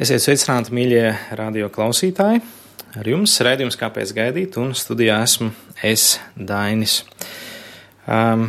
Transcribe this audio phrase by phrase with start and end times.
[0.00, 2.38] Esiet sveicināti, mīļie radio klausītāji!
[2.96, 5.50] Ar jums redzējums, kāpēc gaidīt, un studijā esmu
[5.84, 7.02] es, Dainis.
[8.08, 8.46] Um,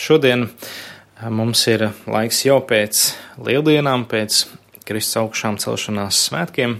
[0.00, 0.46] šodien
[1.28, 3.02] mums ir laiks jau pēc
[3.44, 4.46] lieldienām, pēc
[4.88, 6.78] Kristus augšām celšanās svētkiem,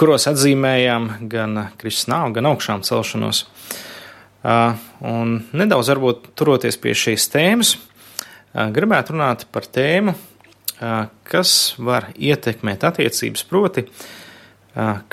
[0.00, 3.44] kuros atzīmējām gan Kristus nāvu, gan augšām celšanos.
[4.40, 4.80] Uh,
[5.12, 10.16] un nedaudz varbūt turoties pie šīs tēmas, uh, gribētu runāt par tēmu,
[11.28, 13.86] kas var ietekmēt attiecības, proti,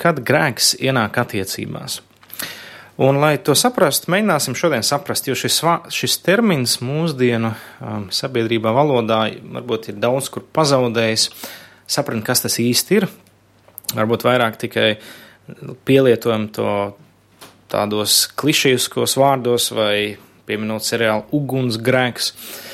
[0.00, 2.00] kad grēks ienāk attiecībās.
[3.00, 5.60] Un, lai to saprastu, mēģināsim šodien saprast, jo šis,
[5.94, 7.54] šis termins mūsdienu
[8.12, 9.22] sabiedrībā valodā
[9.56, 11.30] varbūt ir daudz kur pazaudējis,
[11.88, 13.08] saprast, kas tas īsti ir.
[13.96, 14.90] Varbūt vairāk tikai
[15.88, 16.74] pielietojam to
[17.72, 22.30] tādos klišejiskos vārdos vai pieminot seriālu ugunsgrēks.
[22.30, 22.69] Uh,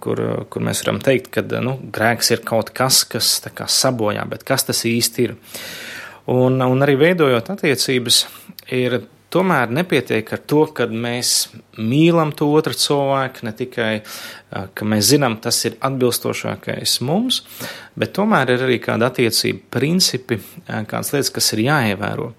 [0.00, 3.40] kur, kur mēs varam teikt, ka nu, grēks ir kaut kas, kas
[3.74, 5.36] sabojā, bet kas tas īsti ir.
[6.30, 8.24] Un, un arī veidojot attiecības,
[8.74, 9.00] ir
[9.34, 11.32] tomēr nepietiek ar to, ka mēs
[11.78, 13.90] mīlam to otru cilvēku, ne tikai,
[14.50, 17.42] ka mēs zinām, tas ir atbilstošākais mums,
[17.98, 22.32] bet tomēr ir arī kāda attiecība principi, kādas lietas, kas ir jāievēro.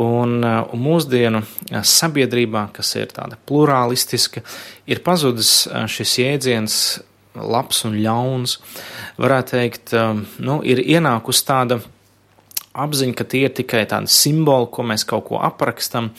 [0.00, 1.42] Un, un mūsdienu
[1.84, 4.44] sabiedrībā, kas ir tāda plurālistiska,
[4.88, 6.76] ir pazudis šis jēdziens
[7.34, 8.58] labs un ļauns.
[9.20, 9.94] Varētu teikt,
[10.42, 11.80] nu, ir ienākusi tāda
[12.74, 16.10] apziņa, ka tie ir tikai tādi simboli, ko mēs kaut ko aprakstam,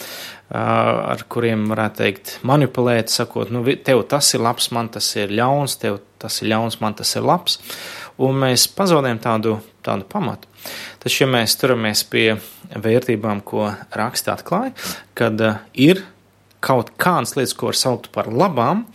[0.52, 5.78] ar kuriem varētu teikt, manipulēt, sakot, nu, tev tas ir labs, man tas ir ļauns,
[5.80, 7.60] tev tas ir ļauns, man tas ir labs.
[8.22, 10.50] Un mēs pazaudējam tādu, tādu pamatu.
[11.02, 12.36] Taču, ja mēs turamies pie
[12.76, 14.76] vērtībām, ko raksta atklāja,
[15.18, 15.40] kad
[15.74, 16.04] ir
[16.62, 18.86] kaut kādas lietas, ko var saukt par labām,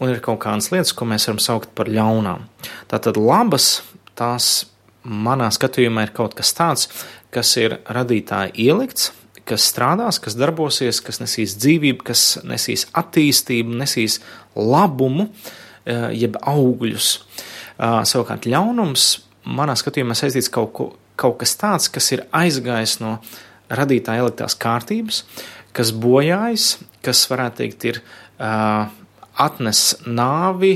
[0.00, 2.46] un ir kaut kādas lietas, ko mēs varam saukt par ļaunām.
[2.88, 3.82] Tātad labas
[4.18, 4.62] tās
[5.04, 6.88] manā skatījumā ir kaut kas tāds,
[7.32, 9.10] kas ir radītāja ielikts,
[9.48, 14.20] kas strādās, kas darbosies, kas nesīs dzīvību, kas nesīs attīstību, nesīs
[14.54, 15.28] labumu,
[15.84, 17.18] eh, jeb augļus.
[17.18, 23.18] Eh, savukārt ļaunums manā skatījumā saistīts kaut, ko, kaut kas tāds, kas ir aizgājis no
[23.70, 25.22] radītāja ieliktās kārtības,
[25.72, 28.00] kas bojājas, kas varētu teikt ir
[28.38, 28.90] uh,
[29.40, 30.74] atnes nāvi,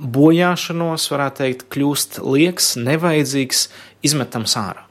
[0.00, 3.66] bojāšanos, varētu teikt, kļūst liekas, nevajadzīgs,
[4.06, 4.86] izmetams ārā.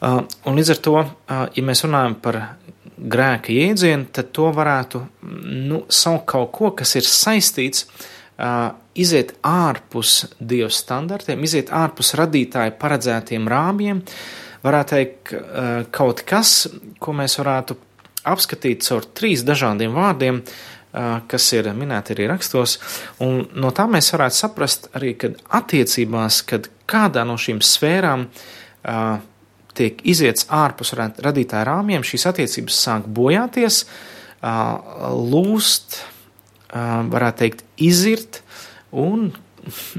[0.00, 2.38] Uh, un līdz ar to, uh, ja mēs runājam par
[3.00, 5.02] grēka jēdzienu, tad to varētu
[5.68, 12.72] nu, saukt kaut ko, kas ir saistīts, uh, iziet ārpus Dieva standartiem, iziet ārpus radītāja
[12.80, 14.00] paredzētiem rāmjiem,
[14.64, 15.30] varētu teikt,
[15.94, 16.50] kaut kas,
[17.00, 17.76] ko mēs varētu
[18.28, 20.42] apskatīt caur trīs dažādiem vārdiem,
[20.90, 22.78] kas ir minēti arī rakstos,
[23.22, 28.26] un no tā mēs varētu saprast arī, ka attiecībās, kad kādā no šīm sfērām
[29.78, 33.84] tiek iziets ārpus radītāja rāmjiem, šīs attiecības sāk bojāties,
[34.42, 36.00] lūst,
[36.72, 38.40] varētu teikt, izirt,
[38.90, 39.28] un,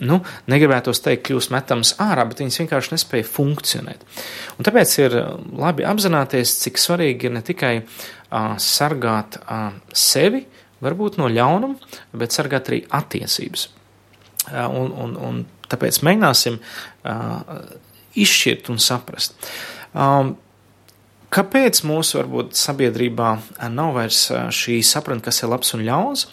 [0.04, 0.20] nu,
[0.52, 4.04] negribētos teikt, kļūst metams ārā, bet viņas vienkārši nespēja funkcionēt.
[4.58, 5.16] Un tāpēc ir
[5.62, 11.92] labi apzināties, cik svarīgi ir ne tikai uh, sargāt uh, sevi, uh, varbūt no ļaunuma,
[12.18, 13.68] bet sargāt arī attiecības.
[14.52, 17.60] Un, un, un tāpēc mēģināsim uh,
[18.18, 19.38] izšķirt un saprast.
[19.94, 20.36] Um,
[21.32, 23.28] Kāpēc mūsu varbūt sabiedrībā
[23.72, 26.26] nav vairs šī sapratne, kas ir labs un ļauns?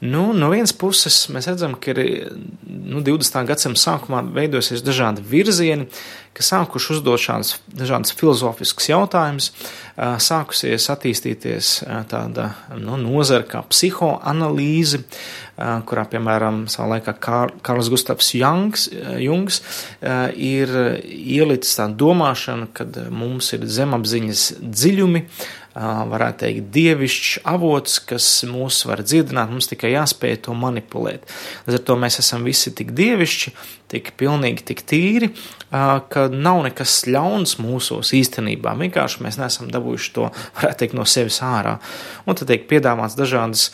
[0.00, 2.30] Nu, no vienas puses mēs redzam, ka ir
[2.64, 3.34] nu, 20.
[3.50, 5.90] gadsimta sākumā veidosies dažādi virzieni,
[6.32, 9.50] kas sākuši uzdot šādus dažādus filozofiskus jautājumus,
[10.24, 11.74] sākusies attīstīties
[12.08, 12.48] tāda
[12.80, 15.02] nu, nozara kā psihoanalīze,
[15.60, 17.18] kurā, piemēram, savā laikā
[17.60, 18.88] Karls Gustavs Jungs,
[19.20, 19.60] Jungs
[20.00, 25.26] ir ielicis tādu domāšanu, kad mums ir zemapziņas dziļumi,
[25.80, 31.24] varētu teikt, dievišķs avots, kas mūs var dziedināt, mums tikai jāspēj to manipulēt.
[31.66, 33.54] Līdz ar to mēs esam visi tik dievišķi,
[33.90, 35.30] tik pilnīgi, tik tīri,
[35.70, 38.76] ka nav nekas ļauns mūsos īstenībā.
[38.82, 40.28] Vienkārši mēs neesam dabūjuši to,
[40.60, 41.78] varētu teikt, no sevis ārā.
[42.26, 43.70] Un tad tiek piedāvāts dažādas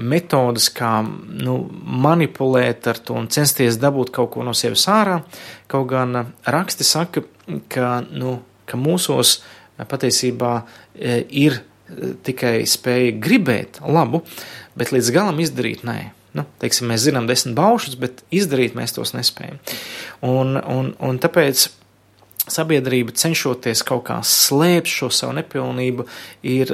[0.00, 5.20] metodas, kā nu, manipulēt ar to un censties dabūt kaut ko no sevis ārā.
[5.70, 7.26] Kaut gan raksti saka,
[7.72, 9.42] ka, nu, ka mūsos
[9.78, 10.54] patiesībā
[10.94, 14.22] e, ir e, tikai spēja gribēt labu,
[14.78, 16.00] bet līdz galam izdarīt nē.
[16.32, 19.58] Nu, teiksim, mēs zinām desmit baušus, bet izdarīt mēs tos nespējam.
[20.24, 21.66] Un, un, un tāpēc
[22.50, 26.06] sabiedrība cenšoties kaut kā slēpt šo savu nepilnību,
[26.48, 26.72] ir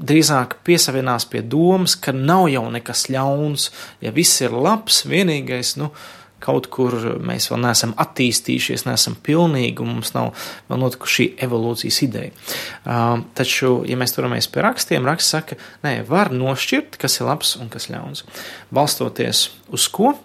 [0.00, 3.68] drīzāk piesavienās pie domas, ka nav jau nekas ļauns,
[4.04, 5.90] ja viss ir labs, vienīgais, nu,
[6.42, 10.32] kaut kur mēs vēl neesam attīstījušies, neesam pilnīgi, un mums nav
[10.70, 12.34] vēl notikusi šī evolūcijas ideja.
[12.82, 17.54] Uh, taču, ja mēs turamies pie rakstiem, raksts saka, nē, var nošķirt, kas ir labs
[17.60, 18.26] un kas ļauns.
[18.74, 20.16] Balstoties uz ko?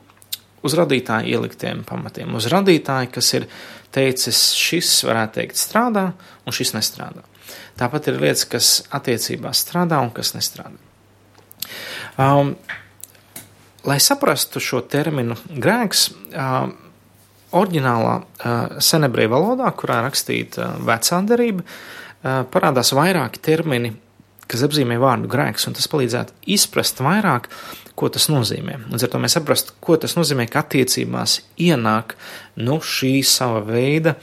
[0.66, 3.46] Uz radītāju ieliktiem pamatiem, uz radītāju, kas ir
[3.94, 6.10] teicis, šis varētu teikt strādā,
[6.44, 7.24] un šis nestrādā.
[7.78, 10.82] Tāpat ir lietas, kas attiecībās strādā un kas nestrādā.
[12.18, 12.56] Um,
[13.88, 16.10] lai saprastu šo terminu grēks,
[17.58, 18.16] oriģinālā
[18.84, 21.64] senebriju valodā, kurā rakstīta vecā derība,
[22.52, 23.94] parādās vairāki termini,
[24.48, 27.48] kas apzīmē vārdu grēks, un tas palīdzētu izprast vairāk,
[27.98, 28.78] ko tas nozīmē.
[28.92, 32.16] Līdz ar to mēs saprastu, ko tas nozīmē, ka attiecībās ienāk
[32.62, 34.18] nu, šī sava veida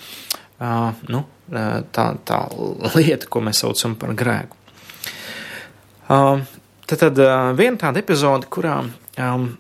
[1.11, 2.41] nu, tā, tā
[2.95, 4.61] lieta, ko mēs saucam par grēku.
[6.05, 7.21] Tad, tad
[7.59, 8.79] viena tāda epizode, kurā
[9.19, 9.53] um,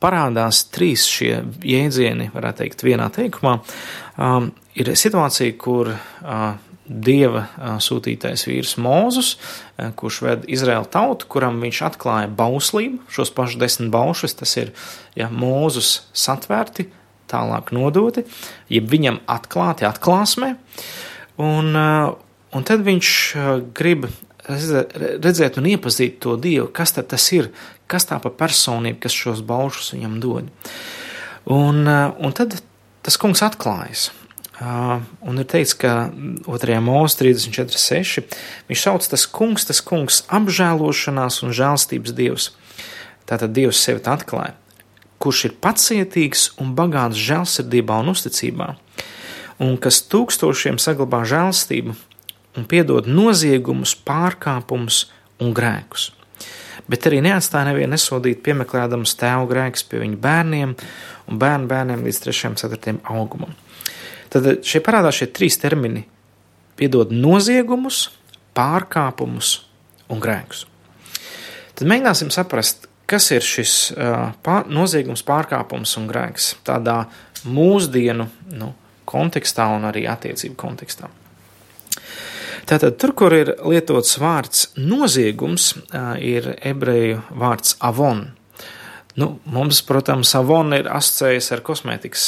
[0.00, 1.32] parādās trīs šie
[1.64, 3.58] jēdzieni, varētu teikt, vienā teikumā,
[4.16, 6.44] um, ir situācija, kur uh,
[6.84, 13.32] dieva uh, sūtītais vīrs Mūzus, uh, kurš ved Izraēlu tautu, kuram viņš atklāja bauslību, šos
[13.36, 14.74] pašus desmit baušus, tas ir
[15.18, 16.88] ja, Mūzus satvērti,
[17.30, 18.26] tālāk nodoti,
[18.72, 20.54] jeb viņam atklāti atklāsmē,
[21.40, 22.12] un, uh,
[22.54, 23.16] un tad viņš
[23.76, 24.08] grib
[24.48, 27.50] redzēt un iepazīt to Dievu, kas tas ir,
[27.90, 30.50] kas tā pa personību, kas šos baušus viņam dod.
[31.44, 32.58] Un, uh, un tad
[33.04, 34.10] tas kungs atklājas.
[34.54, 36.80] Uh, un ir teikts, ka 2.
[36.84, 38.36] mūzika 34.6.
[38.70, 42.52] viņš sauc tas kungs, tas kungs apžēlošanās un žēlstības dievs.
[43.24, 44.54] Tātad Dievs sevi atklāja
[45.24, 48.74] kurš ir pacietīgs un bagāts žēlsirdībā un uzticībā,
[49.64, 51.94] un kas tūkstošiem saglabā žēlstību
[52.58, 55.04] un piedod noziegumus, pārkāpumus
[55.42, 56.10] un grēkus.
[56.90, 60.74] Bet arī neatstāja nevienu nesodīt, piemeklēdams tēvu grēkus pie viņu bērniem
[61.30, 62.50] un bērnu bērniem līdz 3.
[62.50, 62.96] un 4.
[63.14, 63.54] augumam.
[64.32, 66.04] Tad šeit parādās šie trīs termini-
[66.78, 68.10] piedod noziegumus,
[68.54, 69.60] pārkāpumus
[70.10, 70.66] un grēkus.
[71.74, 73.92] Tad mēģināsim saprast, Kas ir šis
[74.44, 77.02] pār, noziegums, pārkāpums un grēks tādā
[77.44, 78.70] mūsdienu nu,
[79.08, 81.10] kontekstā un arī attiecību kontekstā?
[82.64, 85.74] Tātad, tur, kur ir lietots vārds noziegums,
[86.20, 88.28] ir ebreju vārds avon.
[89.14, 92.24] Nu, mums, protams, Avon ir asociējies ar kosmētikas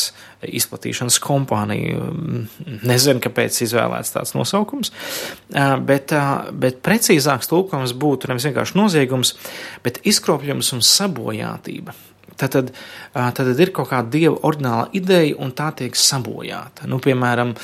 [0.47, 2.12] izplatīšanas kompāniju.
[2.87, 4.93] Nezinu, kāpēc izvēlēts tāds nosaukums,
[5.88, 6.15] bet,
[6.62, 9.35] bet precīzāks tulkojums būtu nevis vienkārši noziegums,
[9.83, 11.97] bet izkropļums un sabojātība.
[12.37, 12.53] Tad,
[13.33, 16.85] tad, ir kaut kāda dieva ordināla ideja, un tā tiek sabojāta.
[16.91, 17.55] Nu, piemēram,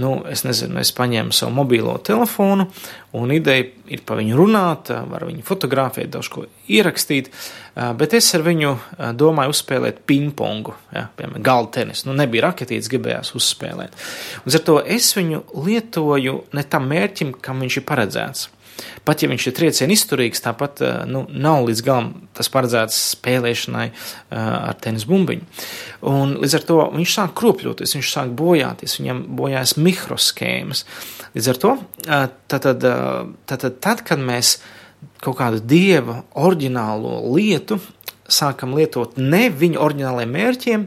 [0.00, 2.70] nu, es nezinu, es paņēmu savu mobilo telefonu,
[3.18, 7.28] un ideja ir par viņu runāt, var viņu fotografēt, daudz ko ierakstīt,
[8.00, 8.72] bet es ar viņu
[9.20, 12.08] domāju uzspēlēt pingpongu, ja, piemēram, galda tenisu.
[12.08, 14.00] Nu, nebija raketītes, gribējās uzspēlēt.
[14.46, 18.48] Un ar to es viņu lietoju ne tam mērķim, kam viņš ir paredzēts.
[19.06, 23.86] Pat ja viņš ir trieciena izturīgs, tāpat eh, nu, nav līdz galam tas paredzēts spēlēšanai
[23.90, 25.44] uh, ar tenis bumbiņu.
[26.08, 30.84] Un līdz ar to viņš sāk kropļoties, viņš sāk bojāties, viņam bojājas mikroskēmas.
[31.36, 32.86] Līdz ar to uh, tad, tad,
[33.50, 34.56] tad, tad, kad mēs
[35.22, 37.80] kaut kādu dieva oriģinālo lietu
[38.32, 40.84] sākam lietot ne viņa oriģinālajiem mērķiem,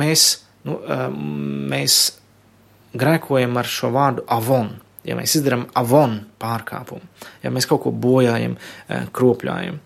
[0.00, 0.24] mēs,
[0.66, 0.78] nu,
[1.70, 1.98] mēs
[2.98, 4.72] grēkojam ar šo vārdu avon
[5.08, 7.04] ja mēs izdarām avon pārkāpumu,
[7.42, 9.80] ja mēs kaut ko bojājam, eh, kropļājam.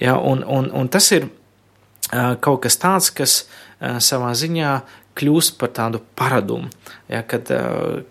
[0.00, 4.80] Ja, un, un, un tas ir eh, kaut kas tāds, kas eh, savā ziņā
[5.18, 6.70] kļūst par tādu paradumu.
[7.12, 7.50] Ja, kad,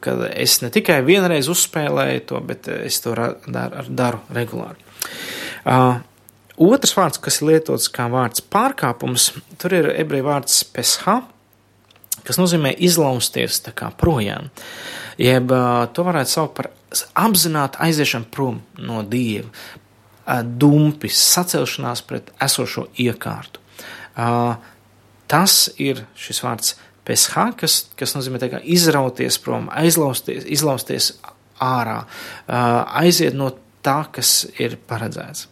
[0.05, 4.77] kad es ne tikai vienreiz uzspēlēju to, bet es to daru, daru regulāri.
[5.65, 5.97] Uh,
[6.61, 11.23] otrs vārds, kas ir lietots kā vārds pārkāpums, tur ir ebreju vārds pesha,
[12.27, 13.61] kas nozīmē izlausties
[13.97, 14.49] projām.
[15.21, 15.51] Jeb
[15.93, 16.71] to varētu saukt par
[17.19, 19.49] apzinātu aiziešanu prom no dieva,
[20.43, 23.59] dumpis, sacelšanās pret esošo iekārtu.
[25.31, 26.75] Tas ir šis vārds
[27.07, 31.13] PSH, kas, kas nozīmē izrauties prom, aizlausties, izlausties
[31.61, 32.03] ārā,
[32.47, 33.51] aiziet no
[33.85, 35.47] tā, kas ir paredzēts.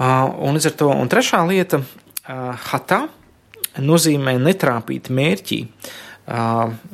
[0.00, 1.82] Un līdz ar to, un trešā lieta,
[2.70, 3.04] hatā,
[3.82, 5.60] nozīmē netrāpīt mērķī,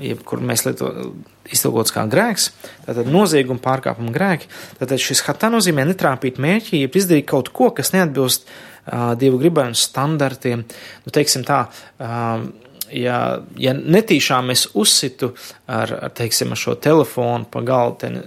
[0.00, 1.12] jebkur mēs lietojam
[1.50, 2.50] iztulkots kā grēks,
[2.86, 4.50] tātad nozieguma pārkāpuma grēki.
[4.80, 9.68] Tātad šis hatā nozīmē netrāpīt mērķi, jeb izdarīt kaut ko, kas neatbilst uh, dievu gribai
[9.72, 10.64] un standartiem.
[11.06, 12.44] Nu, teiksim tā, uh,
[12.92, 13.18] ja,
[13.60, 15.32] ja netīšām es uzsitu
[15.66, 18.22] ar, ar, teiksim, ar šo telefonu pa, galteni,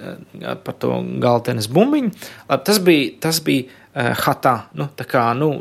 [0.64, 2.12] pa to galtenes bumbiņu,
[2.66, 5.52] tas bija, tas bija uh, hatā, nu, tā kā, nu,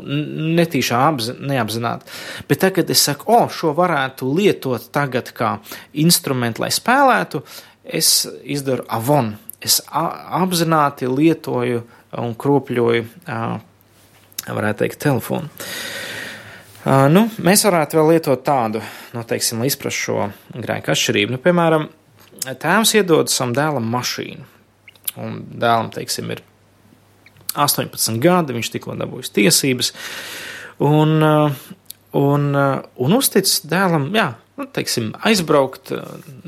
[0.59, 2.09] netīšām apzi, neapzināti.
[2.49, 5.57] Bet tagad es saku, o, šo varētu lietot tagad kā
[6.05, 7.43] instrumentu, lai spēlētu,
[7.83, 9.35] es izdaru avon.
[9.63, 11.83] Es apzināti lietoju
[12.19, 13.59] un kropļoju, uh,
[14.43, 15.47] varētu teikt, telefonu.
[15.47, 16.02] Uh,
[16.83, 18.81] nu, mēs varētu vēl lietot tādu,
[19.15, 21.35] nu, teiksim, lai izprastu šo grēku atšķirību.
[21.35, 21.87] Nu, piemēram,
[22.43, 24.47] tēvs iedod savam dēlam mašīnu,
[25.23, 26.43] un dēlam, teiksim, ir
[27.55, 29.93] 18 gadi, viņš tikko dabūjis tiesības,
[30.83, 31.15] un,
[32.19, 34.27] un, un uztic dēlam, jā,
[34.59, 35.93] nu, teiksim, aizbraukt,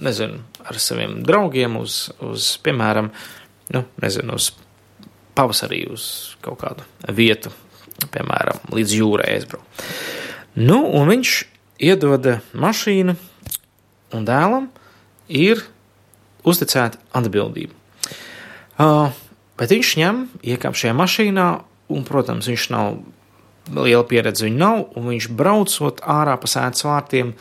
[0.01, 3.11] nezinu, ar saviem draugiem uz, uz piemēram,
[3.75, 4.51] nu, nezinu, uz
[5.35, 7.53] pavasarī uz kaut kādu vietu,
[8.11, 9.83] piemēram, līdz jūrai aizbraukt.
[10.55, 11.31] Nu, un viņš
[11.83, 13.15] iedod mašīnu,
[14.15, 14.69] un dēlam
[15.27, 15.65] ir
[16.47, 17.75] uzticēta atbildība.
[18.75, 19.11] Uh,
[19.59, 20.21] bet viņš ņem,
[20.55, 21.47] iekāp šajā mašīnā,
[21.91, 23.01] un, protams, viņš nav
[23.75, 27.33] liela pieredze, viņa nav, un viņš braucot ārā pa sēdes vārtiem,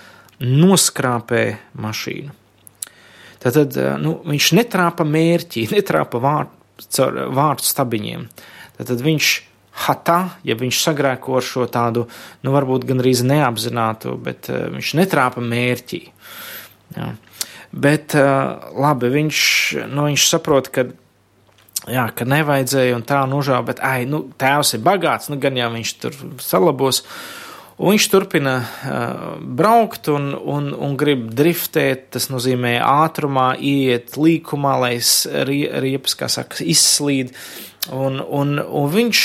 [0.43, 1.45] noskrāpē
[1.79, 2.35] mašīnu.
[3.45, 8.27] Tad nu, viņš netrāpa mērķi, netrāpa vārtu, vārtu stabiņiem.
[8.81, 9.35] Tad viņš
[9.75, 12.07] hatā, ja viņš sagrēko ar šo tādu,
[12.47, 16.03] nu, varbūt gandrīz neapzinātu, bet uh, viņš netrāpa mērķī.
[16.95, 17.13] Jā.
[17.75, 19.39] Bet, uh, labi, viņš,
[19.91, 20.87] nu, viņš saprot, ka,
[21.91, 25.73] jā, ka nevajadzēja un tā nožēl, bet, ai, nu, tēvs ir bagāts, nu, gan jau
[25.75, 27.03] viņš tur salabos.
[27.75, 32.09] Un viņš turpina uh, braukt un, un, un grib driftēt.
[32.15, 34.97] Tas nozīmē ātrumā, iet līkumā, lai
[35.83, 37.35] riepas, kā saka, izslīd.
[37.93, 39.21] Un, un, un viņš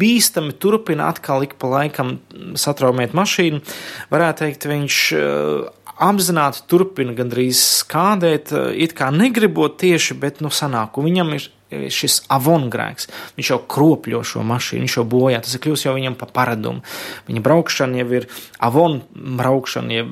[0.00, 2.18] bīstami turpina atkal ik pa laikam
[2.58, 3.62] satraumēt mašīnu.
[4.10, 5.68] Varētu teikt, viņš uh,
[5.98, 12.22] apzināti turpina gandrīz skādēt, it kā negribot tieši, bet nu sanāk, un viņam ir šis
[12.32, 13.08] avongrēks.
[13.38, 16.84] Viņš jau kropļo šo mašīnu, viņš jau bojā, tas ir kļūst jau viņam pa paradumu.
[17.28, 18.28] Viņa braukšana jau ir
[18.64, 20.08] avon braukšana, jau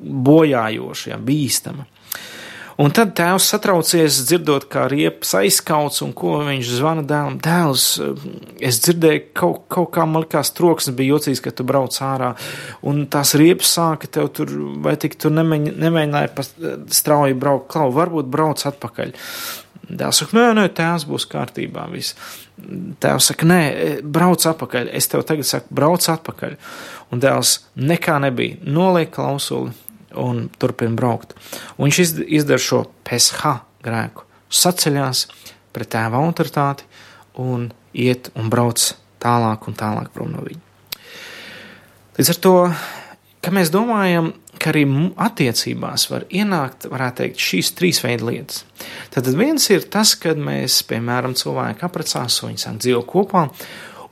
[0.00, 1.86] bojājoša, ja, bīstama.
[2.80, 7.36] Un tad tēvs satraucies, dzirdot, kā riepas aizkauts, un ko viņš zvana dēlam.
[7.44, 7.84] Dēls,
[8.64, 12.30] es dzirdēju, kaut, kaut kā man likās troksnis bija jocīgs, ka tu brauc ārā,
[12.80, 16.46] un tās riepas sāka tev tur, vai tik tu nemēģināji
[16.96, 19.12] strauji braukt, klau, varbūt brauc atpakaļ.
[19.90, 22.14] Dēls saka, nē, nē, tēvs būs kārtībā, viss.
[23.02, 23.60] Tēvs saka, nē,
[24.06, 24.90] brauc atpakaļ.
[24.94, 26.56] Es tev tagad saku, brauc atpakaļ.
[27.10, 28.60] Un dēls nekā nebija.
[28.62, 29.74] Noliek klausuli,
[30.14, 31.34] un turpina braukt.
[31.76, 35.26] Un viņš izdara šo PSH grēku, saceļās
[35.74, 36.86] pret tēva autoritāti
[37.40, 38.82] un iet un brauc
[39.22, 40.62] tālāk un tālāk prom no viņa.
[42.18, 42.54] Līdz ar to,
[43.40, 44.84] ka mēs domājam, ka arī
[45.20, 48.64] attiecībās var ienākt, varētu teikt, šīs trīs veidu lietas.
[49.14, 53.46] Tad viens ir tas, kad mēs, piemēram, cilvēki apprecās, viņi sāk dzīvo kopā,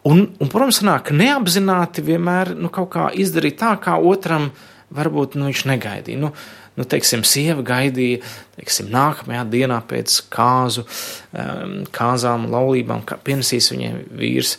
[0.08, 4.50] un, un protams, nāk neapzināti vienmēr nu, kaut kā izdarīt tā, kā otram
[4.94, 6.22] varbūt nu, viņš negaidīja.
[6.22, 6.32] Nu,
[6.78, 8.22] nu, teiksim, sieva gaidīja,
[8.56, 10.86] teiksim, nākamajā dienā pēc kāzu,
[11.32, 14.56] um, kāzām, laulībām, ka pienesīs viņai vīrs,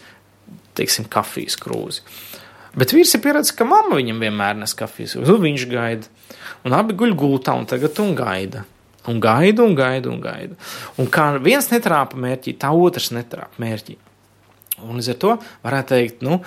[0.78, 2.06] teiksim, kafijas krūzi.
[2.78, 6.12] Bet vīrs ir pieredzējis, ka mamma viņam vienmēr nes kafijas krūzi, un viņš gaida.
[6.68, 8.66] Un abi guļ gultā, un tagad un gaida.
[9.10, 10.58] Un gaida, un gaida, un gaida.
[11.00, 13.96] Un kā viens netrāpa mērķī, tā otrs netrāpa mērķī.
[14.86, 15.36] Un līdz ar to
[15.66, 16.40] varētu teikt, nu,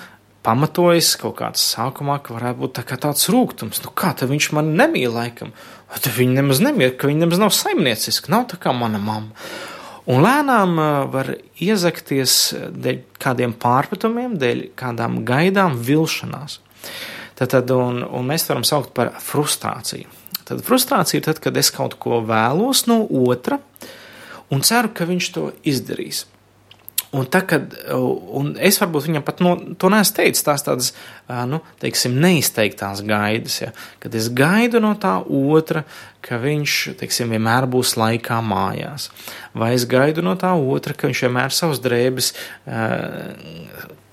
[0.47, 3.83] pamatojas kaut kāds sākumā, ka varētu būt tā tāds rūkums.
[3.85, 5.53] Nu, kā tad viņš man nemīl laikam?
[5.93, 9.33] Tad viņi nemaz nemīl, ka viņi nemaz nav saimnieciski, nav tā kā mana mamma.
[10.11, 10.79] Un lēnām
[11.13, 11.29] var
[11.63, 12.37] iezakties
[12.75, 16.59] dēļ kādiem pārpratumiem, dēļ kādām gaidām, vilšanās.
[17.39, 20.11] Tad, un, un mēs varam saukt par frustrāciju.
[20.43, 23.61] Tad frustrācija ir tad, kad es kaut ko vēlos no otra
[24.53, 26.27] un ceru, ka viņš to izdarīs.
[27.13, 30.87] Un, tā, kad, un es varbūt viņam pat no, to neesmu teicis, tās tādas,
[31.51, 33.69] nu, teiksim, neizteiktās gaidas, ja,
[34.01, 35.85] kad es gaidu no tā otra,
[36.25, 39.11] ka viņš, teiksim, vienmēr būs laikā mājās.
[39.53, 42.33] Vai es gaidu no tā otra, ka viņš vienmēr savus drēbes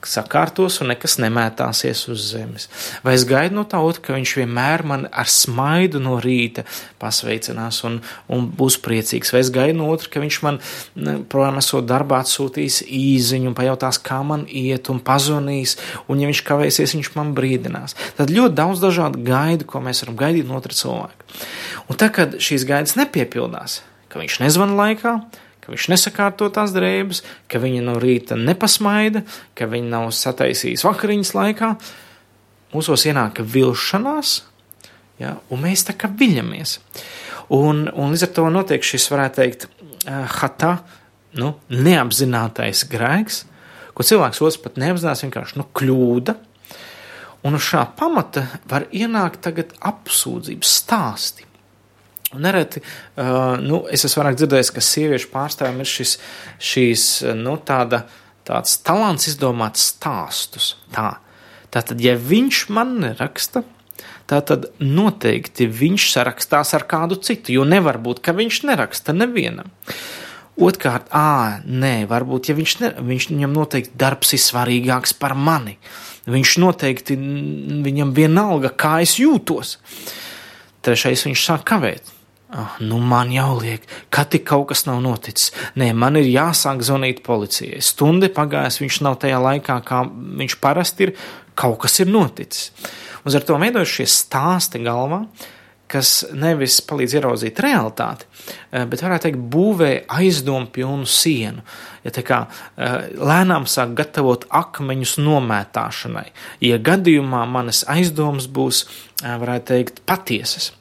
[0.08, 2.68] sakārtos un nekas nemētāsies uz zemes.
[3.04, 6.64] Vai es gaidu no tā otra, ka viņš vienmēr man ar smaidu no rīta
[7.02, 8.00] pasveicinās un,
[8.32, 10.62] un būs priecīgs, vai es gaidu no otra, ka viņš man,
[11.32, 15.78] projām esot darbā, atsūtīs īziņu un pajautās, kā man iet un pazvanīs,
[16.08, 17.98] un ja viņš kavēsies, viņš man brīdinās.
[18.20, 21.30] Tad ļoti daudz dažādu gaidu, ko mēs varam gaidīt no otra cilvēka.
[21.90, 25.20] Un tā, kad šīs gaidas nepiepildās, ka viņš nezvan laikā,
[25.70, 29.22] ka viņš nesakārto tās drēbes, ka viņa no rīta nepasmaida,
[29.54, 31.74] ka viņa nav sataisījis vakariņas laikā.
[32.74, 34.40] Mūsos ienāk vilšanās,
[35.20, 35.36] Ja?
[35.52, 36.78] Un mēs tā kā viļamies.
[37.56, 39.66] Un, un līdz ar to notiek šis, varētu teikt,
[40.40, 40.78] hata,
[41.40, 43.44] nu, neapzinātais grēks,
[43.98, 46.38] ko cilvēks otrs pat neapzinās, vienkārši nu, kļūda.
[47.48, 51.49] Un uz šā pamata var ienākt tagad apsūdzības stāsti.
[52.36, 52.82] Un nereti,
[53.18, 56.12] uh, nu, es esmu vairāk dzirdējis, ka sieviešu pārstāvjiem ir šis,
[56.62, 57.06] šīs,
[57.40, 58.04] nu, tāda,
[58.46, 60.76] tāds talants izdomāt stāstus.
[60.94, 61.16] Tā.
[61.74, 63.64] Tātad, ja viņš man neraksta,
[64.30, 69.72] tad noteikti viņš sarakstās ar kādu citu, jo nevar būt, ka viņš neraksta nevienam.
[70.60, 75.78] Otkārt, ā, nē, varbūt, ja viņš, ne, viņš viņam noteikti darbs ir svarīgāks par mani.
[76.30, 77.16] Viņš noteikti,
[77.86, 79.78] viņam vienalga, kā es jūtos.
[80.86, 82.12] Trešais, viņš sāk kavēt.
[82.50, 85.52] Ah, nu, man jau liek, ka tik kaut kas nav noticis.
[85.78, 87.78] Nē, man ir jāsāk zvanīt policijai.
[87.86, 91.14] Stunde pagājis, viņš nav tajā laikā, kā viņš parasti ir.
[91.60, 92.72] Kaut kas ir noticis.
[93.22, 95.20] Un ar to veidojas šie stāsti galvā,
[95.90, 98.26] kas nevis palīdz ieraudzīt realitāti,
[98.72, 101.62] eh, bet varētu teikt, būvē aizdomu pilnu sienu.
[102.04, 102.40] Ja tā kā
[102.78, 106.26] eh, lēnām sāk gatavot akmeņus nomētāšanai,
[106.66, 108.86] ja gadījumā manas aizdomas būs,
[109.22, 110.72] eh, varētu teikt, patiesas.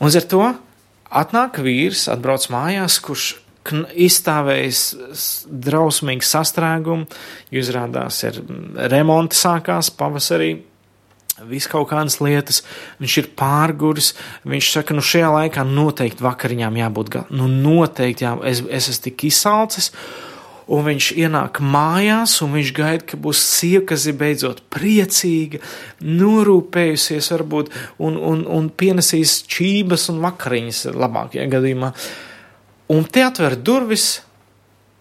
[0.00, 0.44] Un ar to
[1.14, 3.30] atnāk vīrs, atbrauc mājās, kurš
[3.96, 4.82] izstāvējis
[5.48, 7.08] drausmīgu sastrēgumu,
[7.54, 8.42] izrādās ir
[8.92, 10.52] remonti sākās pavasarī,
[11.42, 12.60] Viss kaut kādas lietas,
[13.02, 14.12] viņš ir pārguris.
[14.46, 17.26] Viņš saka, nu, šajā laikā noteikti vakariņām jābūt galā.
[17.34, 19.90] Nu, noteikti, jā, es, es esmu tik izsalcis.
[20.64, 25.60] Un viņš ienāk mājās, un viņš gaida, ka būs sieva, kas ir beidzot priecīga,
[26.00, 31.92] norūpējusies, varbūt, un, un, un pienesīs čības un vakariņas labākajā gadījumā.
[32.96, 34.22] Un te atver durvis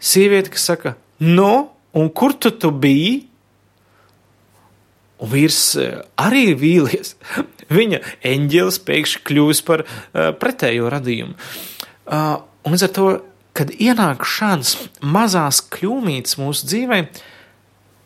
[0.03, 3.21] sieviete, kas saka, no, un kur tu, tu biji?
[5.23, 7.15] Un vīrs eh, arī ir vīlies.
[7.77, 11.37] Viņa eņģelis pēkšņi kļūs par uh, pretējo radījumu.
[12.03, 13.05] Uh, un līdz ar to,
[13.57, 16.99] kad ienāk šādas mazās kļūmītes mūsu dzīvē,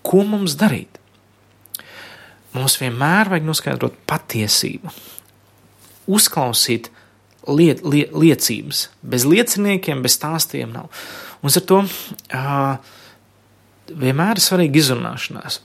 [0.08, 1.00] ko mums darīt?
[2.56, 4.92] Mums vienmēr vajag noskaidrot patiesību,
[6.10, 6.90] uzklausīt
[7.48, 8.88] liet, liet, liecības.
[9.02, 10.90] Bez lieciniekiem, bez stāstiem nav.
[11.44, 12.96] Un ar to uh,
[13.88, 15.62] vienmēr ir svarīga izrunāšanās.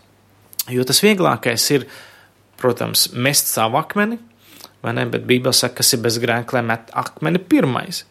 [0.70, 1.86] Jo tas vieglākais ir,
[2.60, 4.20] protams, mest savu akmeni,
[4.82, 5.04] vai ne?
[5.10, 8.02] Bet Bībele saka, kas ir bez grēka, lai met akmeni pirmais.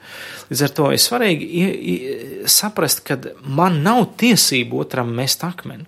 [0.49, 1.65] Līdz ar to ir svarīgi
[2.51, 5.87] saprast, ka man nav tiesību otram mest akmeni.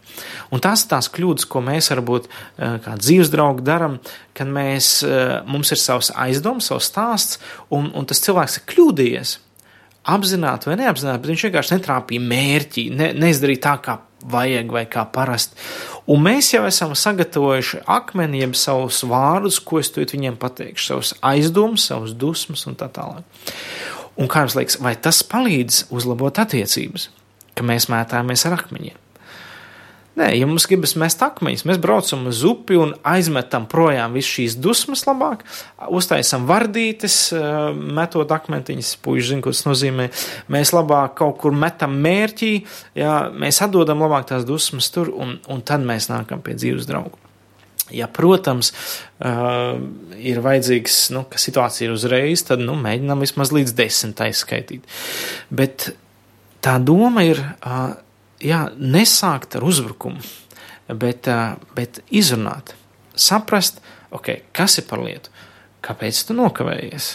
[0.52, 4.00] Un tās ir tās kļūdas, ko mēs varbūt eh, kā dzīves draugi darām,
[4.38, 7.42] kad mēs, eh, mums ir savs aizdoms, savs stāsts,
[7.72, 9.38] un, un tas cilvēks ir kļūdījies.
[10.04, 13.98] Apzināti vai neapzināti, bet viņš vienkārši netrāpīja mērķi, ne, neizdarīja tā, kā
[14.34, 15.60] vajag vai kā parasti.
[16.12, 21.14] Un mēs jau esam sagatavojuši akmeni, jeb savus vārdus, ko es tūlīt viņiem pateikšu, savus
[21.24, 23.24] aizdomus, savus dusmas un tā tālāk.
[24.20, 27.08] Un kā jums liekas, vai tas palīdz uzlabot attiecības,
[27.56, 29.03] ka mēs mētāmies ar akmeņiem?
[30.14, 34.60] Nē, ja mums gribas mest akmeņus, mēs braucam uz upi un aizmetam projām visu šīs
[34.62, 35.42] dusmas labāk,
[35.90, 40.12] uztaisam vardītes, eh, metot akmentiņas, puiši zina, ko tas nozīmē.
[40.54, 42.54] Mēs labāk kaut kur metam mērķī,
[42.96, 47.18] jā, mēs atdodam labāk tās dusmas tur, un, un tad mēs nākam pie dzīves draugu.
[47.92, 48.72] Ja, protams,
[49.20, 49.76] uh,
[50.16, 54.86] ir vajadzīgs, nu, ka situācija ir uzreiz, tad nu, mēģinām vismaz līdz desmitai skaitīt.
[55.50, 55.92] Bet
[56.64, 57.98] tā doma ir uh,
[58.44, 60.22] jā, nesākt ar uzbrukumu,
[61.00, 61.30] bet,
[61.76, 62.76] bet izrunāt,
[63.16, 63.82] saprast,
[64.14, 65.32] okay, kas ir par lietu,
[65.84, 67.10] kāpēc tu nokavējies.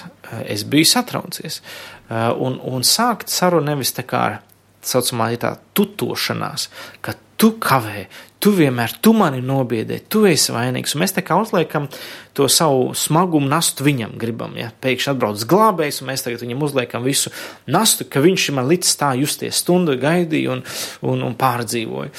[0.45, 1.62] Es biju satraucies.
[2.09, 4.45] Un, un sākt sarunu nevis tā kā ar tā
[4.85, 6.69] saucamā tā tutošanās,
[7.01, 8.07] ka tu kavē,
[8.42, 10.94] tu vienmēr, tu mani nobiedē, tu esi vainīgs.
[10.94, 11.88] Un mēs tā kā uzliekam
[12.37, 17.07] to savu smagumu nastu viņam, gribam, ja pēkšņi atbrauc glābējs, un mēs tagad viņam uzliekam
[17.07, 17.33] visu
[17.70, 20.64] nastu, ka viņš man līdz tā justies stundu gaidīja un,
[21.07, 22.12] un, un pārdzīvoja.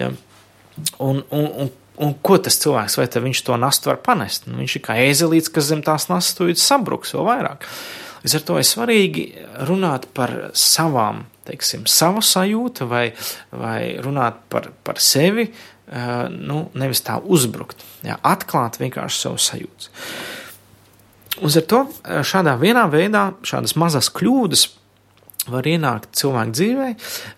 [0.00, 0.12] Ja.
[1.00, 1.70] Un, un, un,
[2.04, 4.48] un ko tas cilvēks, vai viņš to nastu var panest?
[4.50, 7.64] Nu, viņš ir kā ēzelīts, kas zem tās nastas sabruks vēl vairāk.
[8.26, 9.24] Līdz ar to ir svarīgi
[9.68, 13.06] runāt par savām teiksim, savu sajūtu vai,
[13.54, 15.48] vai runāt par, par sevi,
[16.34, 19.92] nu, nevis tā uzbrukt, jā, atklāt vienkārši savu sajūtu.
[21.36, 21.84] Ar to
[22.26, 24.66] šādā vienā veidā, šādas mazas kļūdas
[25.52, 26.88] var ienākt cilvēku dzīvē,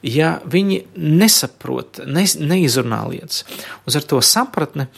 [0.09, 3.43] ja viņi nesaprot, ne, neizrunā lietas.
[3.89, 4.89] Uz to sapratne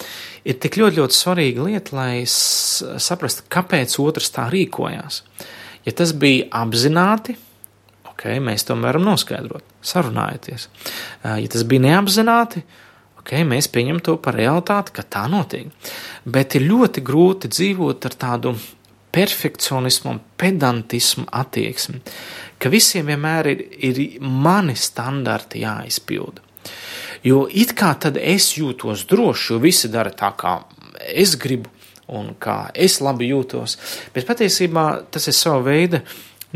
[0.46, 5.24] ir tik ļoti, ļoti svarīga lieta, lai saprastu, kāpēc otrs tā rīkojās.
[5.88, 7.34] Ja tas bija apzināti,
[8.20, 10.68] okay, mēs to varam noskaidrot, sarunājieties.
[11.24, 12.64] Ja tas bija neapzināti,
[13.20, 15.68] Okay, mēs pieņemam to par realitāti, ka tā notiek.
[16.24, 18.54] Bet ir ļoti grūti dzīvot ar tādu
[19.12, 22.00] perfekcionismu un pedantismu attieksmi,
[22.58, 26.46] ka visiem vienmēr ir, ir mani standarti jāizpilda.
[27.26, 30.56] Jo it kā tad es jūtos droši, jo visi dara tā, kā
[31.12, 31.68] es gribu
[32.10, 33.76] un kā es labi jūtos.
[34.14, 36.00] Bet patiesībā tas ir sava veida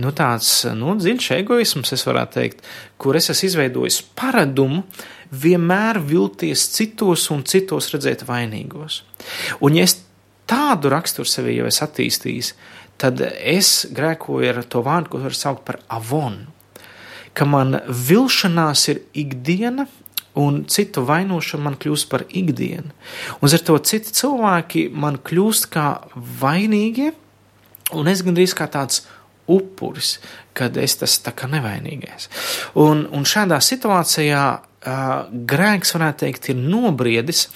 [0.00, 2.64] nu, tāds nu, dziļš egoisms, es varētu teikt,
[2.98, 4.82] kur es esmu izveidojis paradumu
[5.34, 9.02] vienmēr vilties citos un citos redzēt vainīgos.
[9.60, 9.98] Un, ja es
[10.50, 12.54] tādu raksturu sevī jau esmu attīstījis,
[13.00, 16.50] tad es grēkoju ar to vārdu, ko var saukt par avonu.
[17.34, 19.88] Ka man vilšanās ir ikdiena,
[20.38, 22.90] un citu vainošana man kļūst par ikdienu.
[23.40, 25.88] Un ar to citi cilvēki man kļūst kā
[26.40, 27.12] vainīgi,
[27.94, 29.04] un es gandrīz kā tāds
[29.50, 30.18] upuris,
[30.56, 32.30] kad es tas tā kā nevainīgais.
[32.80, 37.48] Un, un šādā situācijā uh, grēks, varētu teikt, ir nobriedis.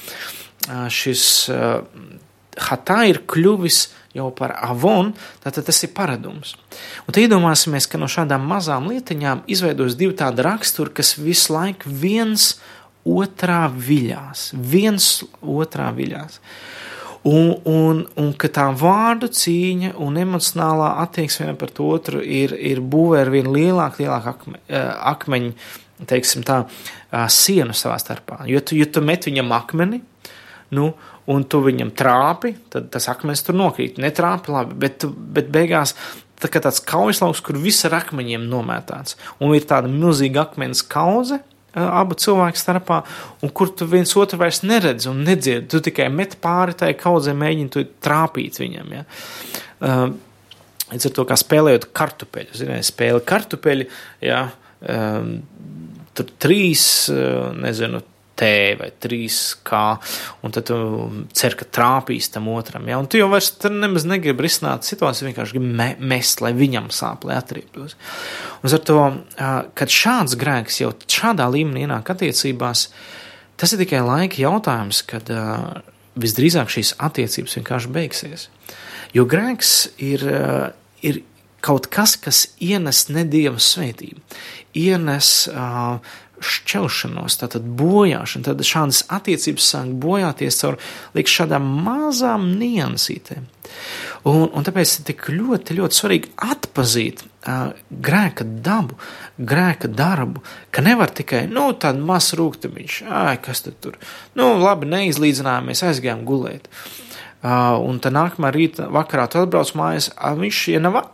[0.68, 1.22] Uh, šis
[1.52, 1.80] uh,
[2.68, 3.82] hatā ir kļuvis
[4.16, 6.54] jau par avonu, tātad tas ir paradums.
[7.06, 11.92] Un tad iedomāsimies, ka no šādām mazām lietiņām izveidos divi tādi raksturi, kas visu laiku
[11.92, 12.56] viens
[13.08, 16.40] otrā viļās, viens otrā viļās.
[17.28, 22.80] Un, un, un ka tā vārdu cīņa un emocionālā attieksme vienam pret otru ir, ir
[22.80, 25.50] būvē ar vien lielāku, lielāku akme, eh, akmeņu,
[26.08, 28.44] teiksim tā, eh, sienu savā starpā.
[28.48, 30.00] Jo tu, jo tu met viņam akmeni,
[30.78, 30.92] nu,
[31.28, 34.00] un tu viņam trāpi, tad tas akmens tur nokrīt.
[34.00, 35.94] Netrāpi labi, bet, bet beigās
[36.40, 39.18] tā kā tāds kaujaslauks, kur viss ar akmeņiem nomētāts.
[39.42, 41.42] Un ir tāda milzīga akmens kauze,
[41.74, 43.02] abu cilvēku starpā,
[43.44, 45.68] un kur tu viens otru vairs neredzi un nedzirdi.
[45.72, 48.96] Tu tikai met pāri tai kaudzē, mēģini trāpīt viņam.
[48.96, 49.04] Ja?
[49.78, 50.08] Uh,
[50.88, 53.84] Līdz ar to, kā spēlējot kartupeļu, zināmā spēle kartupeļi,
[54.24, 54.46] ja,
[54.88, 55.34] um,
[56.16, 56.84] tur trīs,
[57.60, 58.00] nezinu,
[58.38, 58.48] T
[58.78, 59.80] vai 3K,
[60.46, 60.78] un tad tu
[61.34, 62.86] cer, ka trāpīs tam otram.
[62.86, 63.00] Ja?
[63.02, 67.26] Un tu jau vairs nemaz negribi risināt situāciju, vienkārši gribi me mest, lai viņam sāp,
[67.28, 67.96] lai atrieptos.
[68.62, 69.00] Un ar to,
[69.78, 72.88] kad šāds grēks jau šādā līmenī ienāk attiecībās,
[73.58, 75.32] tas ir tikai laika jautājums, kad
[76.18, 78.46] visdrīzāk šīs attiecības vienkārši beigsies.
[79.14, 79.74] Jo grēks
[80.04, 80.22] ir,
[81.02, 81.22] ir
[81.64, 84.22] kaut kas, kas ienes nedieva svētību,
[84.78, 85.98] ienes uh,
[86.44, 90.78] šķelšanos, tātad bojāšanu, tad šādas attiecības sāk bojāties caur
[91.16, 93.46] līdz šādām mazām niansītēm.
[94.28, 98.98] Un, un tāpēc ir tik ļoti, ļoti svarīgi atpazīt uh, grēka dabu,
[99.38, 100.42] grēka darbu,
[100.74, 103.98] ka nevar tikai, nu, tādu mazu rūkstošu, ah, kas tur,
[104.38, 106.70] nu, labi, neizlīdzinājāmies, aizgājām gulēt.
[107.38, 111.04] Uh, un tad nākamā rīta vakarā tu atbrauc mājās, uh, viņš, ja nav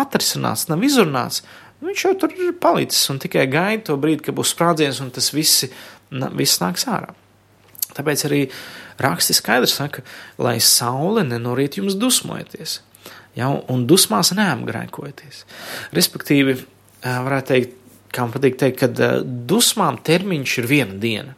[0.00, 1.42] atrisināts, nav izrunāts,
[1.86, 5.30] Viņš jau tur ir palicis un tikai gaida to brīdi, kad būs sprādziens un tas
[5.34, 5.70] visi,
[6.10, 7.12] viss nāks ārā.
[7.96, 8.40] Tāpēc arī
[9.00, 10.02] raksti skaidrs saka,
[10.42, 12.80] lai saule nenorīt jums dusmojoties.
[13.36, 15.42] Ja, un dusmās neapgrēkoties.
[15.96, 16.56] Respektīvi,
[17.04, 17.74] varētu teikt,
[18.16, 21.36] kā man patīk teikt, ka dusmām termiņš ir viena diena.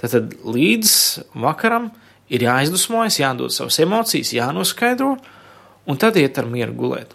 [0.00, 0.92] Tātad līdz
[1.38, 1.90] vakaram
[2.32, 5.14] ir jāizdusmojas, jādod savas emocijas, jānoskaidro,
[5.86, 7.14] un tad iet ar mieru gulēt.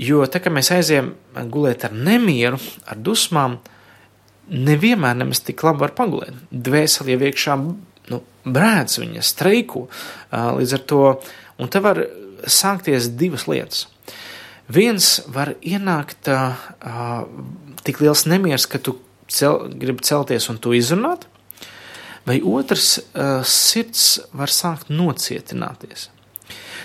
[0.00, 1.12] Jo tā kā mēs aizējām
[1.52, 3.58] gulēt ar nemieru, ar dusmām,
[4.50, 6.36] nevienmēr nemaz tik labi var pagulēt.
[6.50, 9.86] Dvēseli jau iekšā nu, brēdz viņa streiku
[10.32, 11.02] līdz ar to,
[11.70, 12.00] te var
[12.48, 13.86] sākties divas lietas.
[14.70, 17.26] Viens var ienākt uh,
[17.84, 18.96] tik liels nemieris, ka tu
[19.30, 21.26] cel, gribi celties un to izrunāt,
[22.28, 26.08] vai otrs uh, sirds var sākt nocietināties.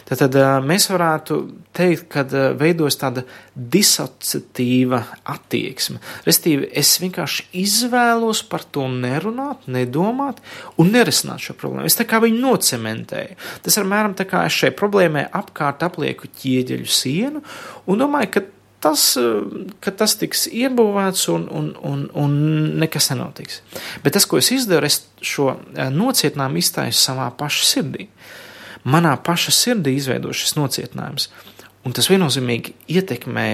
[0.05, 1.35] Tad mēs varētu
[1.73, 2.23] teikt, ka
[2.59, 3.23] veidojas tāda
[3.55, 4.99] disociatīva
[5.33, 5.97] attieksme.
[6.27, 10.43] Restīvi, es vienkārši izvēlos par to nerunāt, nedomāt
[10.77, 11.89] un nerisināt šo problēmu.
[11.89, 13.39] Es tā kā viņu nocementēju.
[13.65, 17.41] Tas apmēram tā kā es šai problēmai apkārt aplieku ķieģeļu sienu
[17.89, 18.45] un domāju, ka
[18.85, 19.07] tas,
[19.81, 22.39] ka tas tiks iebūvēts un, un, un, un
[22.77, 23.63] nekas nenotiks.
[24.05, 28.11] Bet tas, ko es izdaru, es šo nocietinājumu iztaisu savā paša sirdī
[28.85, 31.29] manā paša sirdī izveido šis nocietinājums,
[31.85, 33.47] un tas viennozīmīgi ietekmē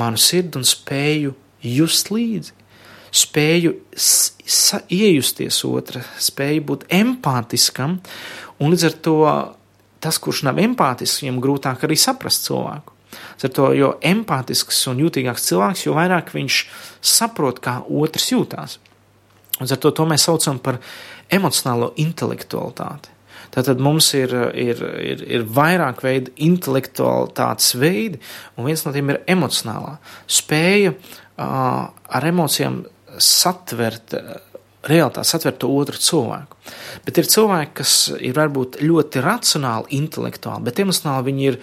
[0.00, 2.56] manu sirdi un spēju just līdzi.
[3.10, 3.72] Spēju
[4.94, 7.98] iejusties otra, spēju būt empātiskam,
[8.62, 9.16] un līdz ar to
[10.00, 12.96] tas, kurš nav empātisks, viņam grūtāk arī saprast cilvēku.
[13.40, 16.58] Ar to, jo empātisks un jūtīgāks cilvēks, jo vairāk viņš
[17.02, 18.78] saprot, kā otrs jūtās.
[19.60, 20.78] Un ar to, to mēs saucam par
[21.32, 23.12] emocionālo intelektualitāti.
[23.50, 28.20] Tātad mums ir, ir, ir, ir vairāk veidu intelektualitātes veidi,
[28.56, 29.96] un viens no tiem ir emocionālā
[30.30, 32.84] spēja uh, ar emocijām
[33.18, 34.14] satvert
[34.88, 36.56] realitāti satver to otru cilvēku.
[37.04, 41.58] Bet ir cilvēki, kas ir varbūt ļoti racionāli, intelektuāli, bet emocionāli viņi ir,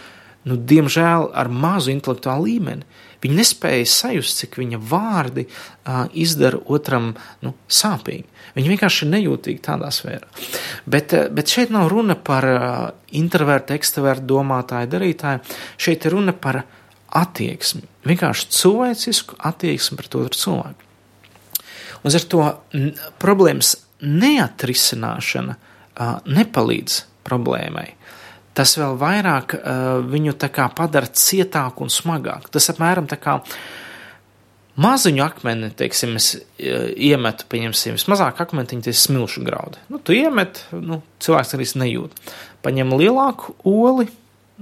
[0.48, 2.88] nu, diemžēl, ar mazu intelektuālu līmeni.
[3.24, 7.12] Viņi nespēja sajust, cik viņa vārdi uh, izdara otram
[7.46, 8.28] nu, sāpīgi.
[8.58, 10.30] Viņi vienkārši ir nejūtīgi tādā sfērā.
[10.90, 12.62] Bet, bet šeit nav runa par uh,
[13.18, 15.44] introvertu, ekstravertu, domātāju, darītāju.
[15.82, 16.62] Šeit ir runa par
[17.18, 17.84] attieksmi.
[18.08, 20.88] Vienkārši cilvēcisku attieksmi pret otru cilvēku.
[22.06, 22.44] Un ar to
[23.20, 23.74] problēmas
[24.06, 27.97] neatrisināšana uh, nepalīdz problēmai.
[28.58, 30.34] Tas vēl vairāk uh, viņu
[30.76, 32.50] padara cietāku un smagāku.
[32.54, 33.38] Tas apmēram tā kā
[34.82, 39.82] maziņu akmeni, teiksim, es iemetu, pieņemsim, vismazāk akmentiņu, ir smilšu graudi.
[39.90, 42.18] Nu, tu iemet, nu, cilvēks arī nejūt.
[42.66, 44.08] Paņem lielāku oli,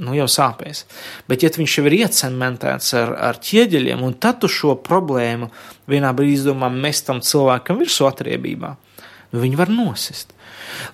[0.01, 0.83] nu jau sāpēs.
[1.29, 5.51] Bet, ja viņš jau ir iecementēts ar, ar ķieģeļiem, un tad tu šo problēmu
[5.91, 8.73] vienā brīdī izdomā mest tam cilvēkam virsū atriebībā,
[9.31, 10.35] nu viņi var nosist.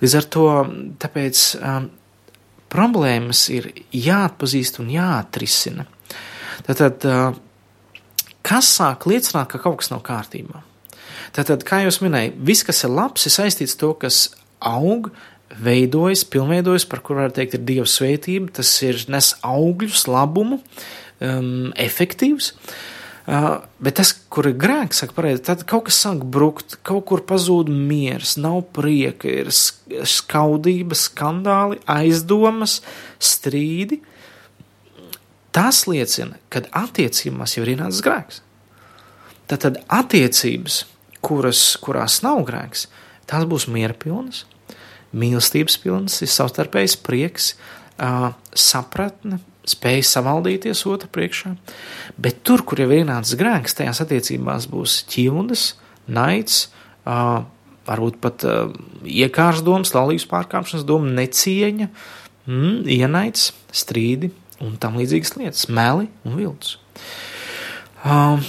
[0.02, 0.48] Līdz ar to
[1.02, 1.90] tāpēc, um,
[2.72, 5.88] problēmas ir jāatpazīst un jāatrisina.
[6.68, 7.04] Tātad,
[8.46, 10.64] kas sāk liecināt, ka kaut kas nav kārtībā?
[11.36, 14.22] Tātad, kā jau minēju, viss, kas ir labs, ir saistīts ar to, kas
[14.68, 15.12] aug,
[15.52, 18.52] veidojas, pilnveidojas, par kur var teikt, ir Dieva svētība.
[18.60, 20.62] Tas ir nes augļus, labumu,
[21.24, 22.52] um, efektīvs.
[22.52, 22.76] Uh,
[23.26, 27.70] bet tas, kur ir grēks, saka, pareizi, tad kaut kas sāk brukt, kaut kur pazūd
[27.70, 32.80] miers, nav prieka, ir skaudība, skandāli, aizdomas,
[33.22, 34.02] strīdi.
[35.52, 38.42] Tas liecina, ka attiecībās jau ir ienācis grēks.
[39.52, 40.86] Tad, attiecības,
[41.22, 42.88] kuras, kurās nav grēks,
[43.28, 44.46] tās būs miera pilnas,
[45.12, 47.54] mīlestības pilns, ir savstarpējs prieks,
[48.56, 51.54] sapratne, spēja savaldīties otru priekšā.
[52.22, 55.66] Bet tur, kur jau ir ienācis grēks, tajās attiecībās būs ķildes,
[56.12, 56.64] naids,
[57.06, 58.46] varbūt pat
[59.06, 61.90] iekārs domas, laulības pārkāpšanas doma, necieņa,
[62.48, 66.78] mm, ienaids, strīdi un tam līdzīgas lietas, meli un viltus.
[68.02, 68.42] Um,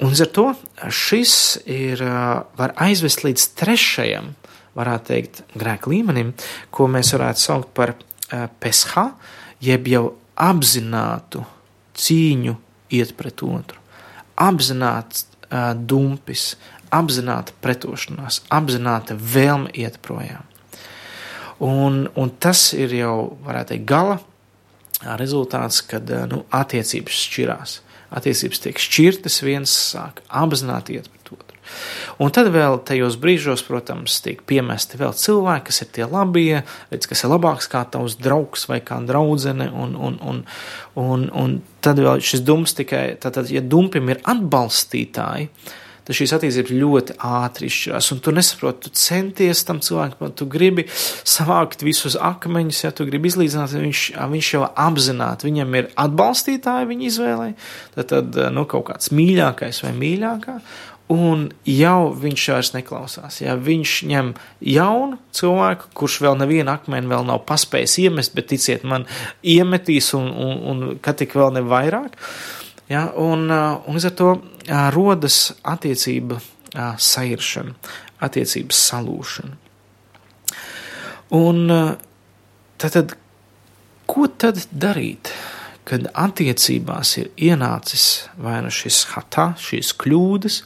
[0.00, 0.46] un līdz ar to
[0.92, 1.34] šis
[1.68, 2.02] ir,
[2.56, 4.32] var aizvest līdz trešajam
[4.78, 6.32] varētu teikt, grēka līmenim,
[6.70, 7.96] ko mēs varētu saukt par
[8.62, 9.10] pesha,
[9.64, 10.04] jeb jau
[10.38, 11.44] apzinātu
[11.98, 12.54] cīņu
[12.94, 13.80] iet pret otru,
[14.38, 16.52] apzināts uh, dumpis,
[16.94, 20.46] apzināta pretošanās, apzināta vēlme iet projām.
[21.58, 24.18] Un, un tas ir jau, varētu teikt, gala
[25.18, 27.78] rezultāts, kad nu, attiecības šķirās.
[28.14, 31.57] Attiecības tiek šķirtas, viens sāk apzināti iet pret otru.
[32.18, 37.24] Un tad vēl tajos brīžos, protams, tiek piemesti vēl cilvēki, kas ir tie labie, kas
[37.24, 40.40] ir labāks kā tavs draugs vai kā draudzene, un, un, un,
[40.98, 45.50] un, un tad vēl šis dums tikai, tātad, ja dumpim ir atbalstītāji,
[46.08, 48.10] tad šīs attiecības ļoti ātri izšķirās.
[48.14, 53.28] Un tu nesaproti, tu centies tam cilvēkam, tu gribi savākt visus akmeņus, ja tu gribi
[53.28, 57.50] izlīdzināt, viņš, viņš jau apzināti, viņam ir atbalstītāji viņa izvēlē,
[57.96, 60.60] tad, tad nu, kaut kāds mīļākais vai mīļākā
[61.12, 63.40] un jau viņš vairs neklausās.
[63.40, 68.84] Ja viņš ņem jaunu cilvēku, kurš vēl nevienu akmeni vēl nav paspējis iemest, bet ticiet
[68.88, 69.06] man,
[69.42, 72.18] iemetīs un, un, un kad tik vēl ne vairāk.
[72.88, 74.30] Ja, un, un līdz ar to
[74.94, 76.40] rodas attiecība
[76.72, 77.74] sairšana,
[78.24, 79.56] attiecības salūšana.
[81.36, 81.64] Un
[82.80, 83.16] tad, tad
[84.08, 85.32] ko tad darīt?
[85.88, 88.06] Kad attiecībās ir ienācis
[88.40, 90.62] vai nu šis hatā, šīs kļūdas,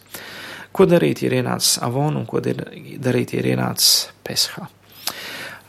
[0.75, 4.67] ko darīt, ja ir ienācis avon un ko darīt, ja ir ienācis peshā.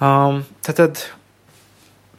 [0.04, 1.04] Um, tad, tad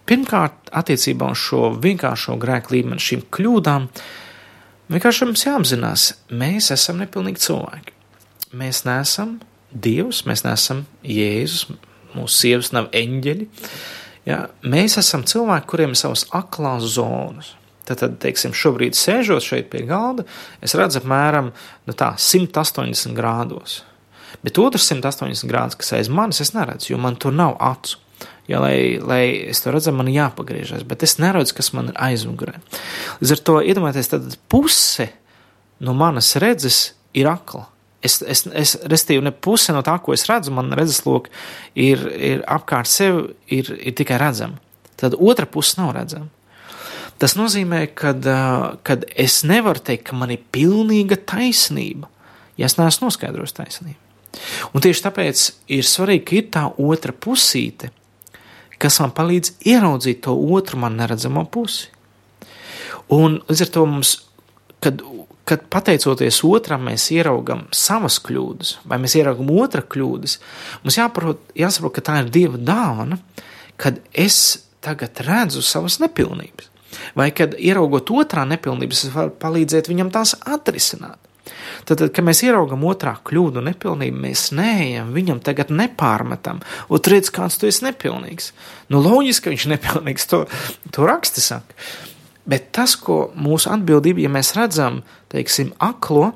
[0.09, 3.89] pirmkārt, attiecībā uz šo vienkāršo grēku līmeni, šīm kļūdām,
[4.95, 7.99] vienkārši mums jāapzinās, mēs esam nepilnīgi cilvēki.
[8.55, 9.41] Mēs neesam
[9.75, 11.67] Dievs, mēs neesam Jēzus,
[12.15, 13.49] mūsu sievas nav eņģeļi.
[14.25, 17.53] Ja, mēs esam cilvēki, kuriem ir savas aklās zonas.
[17.85, 20.25] Tad, tad, teiksim, šobrīd sēžot šeit pie galda,
[20.65, 21.51] es redzu apmēram
[21.85, 23.83] nu tā, 180 grādos.
[24.45, 28.01] Bet otrs 180 grādus, kas aiz manis, es neredzu, jo man tur nav acu.
[28.49, 32.01] Ja, lai, lai es to redzētu, man ir jāpagriežas, bet es neredzu, kas man ir
[32.09, 32.59] aizmugurē.
[33.21, 35.11] Līdz ar to iedomājieties, tad puse
[35.85, 36.81] no manas redzes
[37.17, 37.67] ir akla.
[38.05, 41.33] Es, es, es restīvi, ne puse no tā, ko es redzu, man redzesloka
[41.73, 44.61] ir, ir apkārt sev, ir, ir tikai redzama.
[45.01, 46.29] Tad otra puse nav redzama.
[47.19, 48.13] Tas nozīmē, ka
[49.17, 52.11] es nevaru teikt, ka man ir pilnīga taisnība,
[52.61, 54.01] ja es neesmu noskaidrojis taisnību.
[54.75, 55.45] Un tieši tāpēc
[55.77, 57.93] ir svarīgi, ka ir tā otra pusīte,
[58.83, 61.89] kas man palīdz ieraudzīt to otru man neredzamo pusi.
[63.15, 64.15] Un līdz ar to mums,
[64.83, 65.03] kad
[65.49, 70.39] kad pateicoties otram, mēs ieraugam savas kļūdas, vai mēs ieraugam otra kļūdas,
[70.85, 73.19] mums jāprot, jāsaprot, ka tā ir Dieva dāvana,
[73.81, 74.39] kad es
[74.85, 76.71] tagad redzu savas nepilnības.
[77.19, 81.19] Vai kad ieraugot otrā nepilnības, es varu palīdzēt viņam tās atrisināt.
[81.85, 87.59] Tad, kad mēs ieraugam otrā kļūdu un nepilnību, mēs neejam viņam tagad nepārmetam, redz, kāds
[87.61, 88.53] tu esi nepilnīgs.
[88.89, 90.45] Nu, loģiski, ka viņš ir nepilnīgs, to,
[90.95, 91.77] to raksti saka.
[92.49, 95.01] Bet tas, ko mūsu atbildība, ja mēs redzam,
[95.33, 96.33] teiksim, aklo,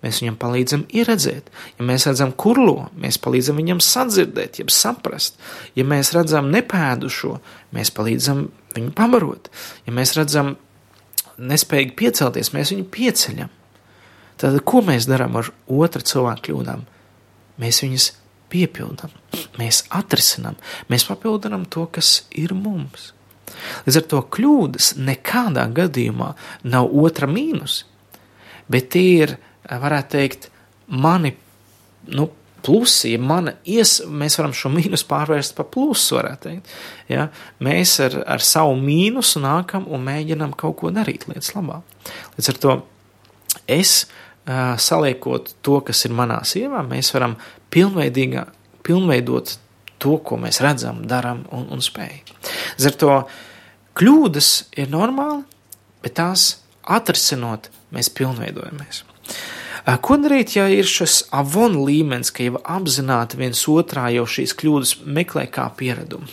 [0.00, 1.50] mēs viņam palīdzam ieredzēt.
[1.76, 5.36] Ja mēs redzam kurlo, mēs palīdzam viņam sadzirdēt, jeb saprast.
[5.76, 7.36] Ja mēs redzam nepēdušo,
[7.76, 8.46] mēs palīdzam
[8.76, 9.50] viņu pabarot.
[9.84, 10.54] Ja mēs redzam
[11.40, 13.52] nespējīgi piecelties, mēs viņu pieceļam.
[14.40, 16.86] Tad, ko mēs darām ar otra cilvēka kļūdām?
[17.60, 18.06] Mēs viņus
[18.50, 19.12] piepildām,
[19.60, 20.56] mēs atrisinām,
[20.90, 23.10] mēs papildinām to, kas ir mums.
[23.86, 26.32] Līdz ar to kļūdas nekādā gadījumā
[26.70, 27.84] nav otra mīnus,
[28.70, 29.36] bet tie ir,
[29.70, 30.50] varētu teikt,
[30.90, 31.34] mani
[32.10, 32.30] nu,
[32.64, 36.72] plusi, ja mana ies, mēs varam šo mīnusu pārvērst par plusu, varētu teikt.
[37.08, 37.28] Ja?
[37.64, 41.80] Mēs ar, ar savu mīnusu nākam un mēģinam kaut ko darīt lietas labā.
[42.36, 42.76] Līdz ar to
[43.70, 43.94] es
[44.80, 47.36] saliekot to, kas ir manā sievā, mēs varam
[47.70, 49.56] pilnveidot
[50.00, 52.34] to, ko mēs redzam, darām un, un spējam.
[52.88, 53.14] Ar to
[54.00, 55.44] kļūdas ir normāli,
[56.04, 56.50] bet tās
[56.90, 59.04] atrisinot, mēs pilnveidojamies.
[60.04, 64.94] Ko darīt, ja ir šis avon līmenis, ka jau apzināti viens otrā jau šīs kļūdas
[65.08, 66.28] meklē kā pieredumu?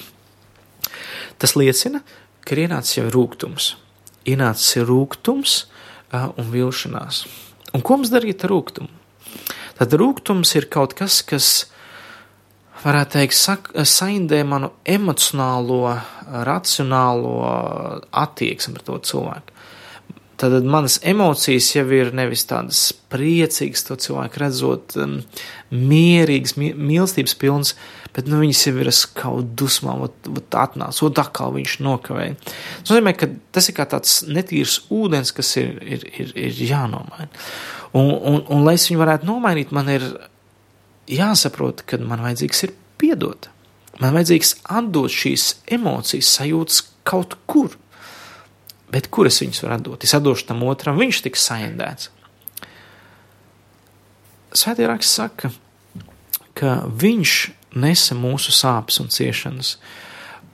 [1.37, 2.01] Tas liecina,
[2.43, 3.75] ka ir ienācis jau rūkums.
[4.27, 5.57] Ienācis ir rūkums
[6.13, 7.23] un vilšanās.
[7.77, 8.89] Un ko mums darīt ar rūkumu?
[9.77, 11.67] Tad rūkums ir kaut kas, kas,
[12.83, 15.97] varētu teikt, sak, saindē manu emocionālo,
[16.47, 17.37] racionālo
[18.11, 19.53] attieksmi pret to cilvēku.
[20.37, 25.15] Tad manas emocijas jau ir nevis tādas priecīgas, to cilvēku redzot, um,
[25.73, 27.73] mierīgas, mīlestības pilnas,
[28.13, 32.37] bet nu, viņas jau ir kaut dusmām, ot atnāca, un atkal viņš nokavēja.
[32.43, 37.31] Tas nozīmē, ka tas ir kā tāds netīrs ūdens, kas ir, ir, ir, ir jānomaina.
[37.97, 40.05] Un, un, un, lai es viņu varētu nomainīt, man ir
[41.11, 43.49] jāsaprot, ka man vajadzīgs ir piedot.
[44.01, 47.73] Man vajadzīgs atdot šīs emocijas, sajūtas kaut kur
[48.87, 50.05] Bet kur es viņus varu atdot?
[50.07, 52.11] Es atdošu tam otram, viņš tiks saindēts.
[54.55, 55.51] Svētie raksts saka,
[56.57, 57.33] ka viņš
[57.77, 59.75] nesa mūsu sāpes un ciešanas,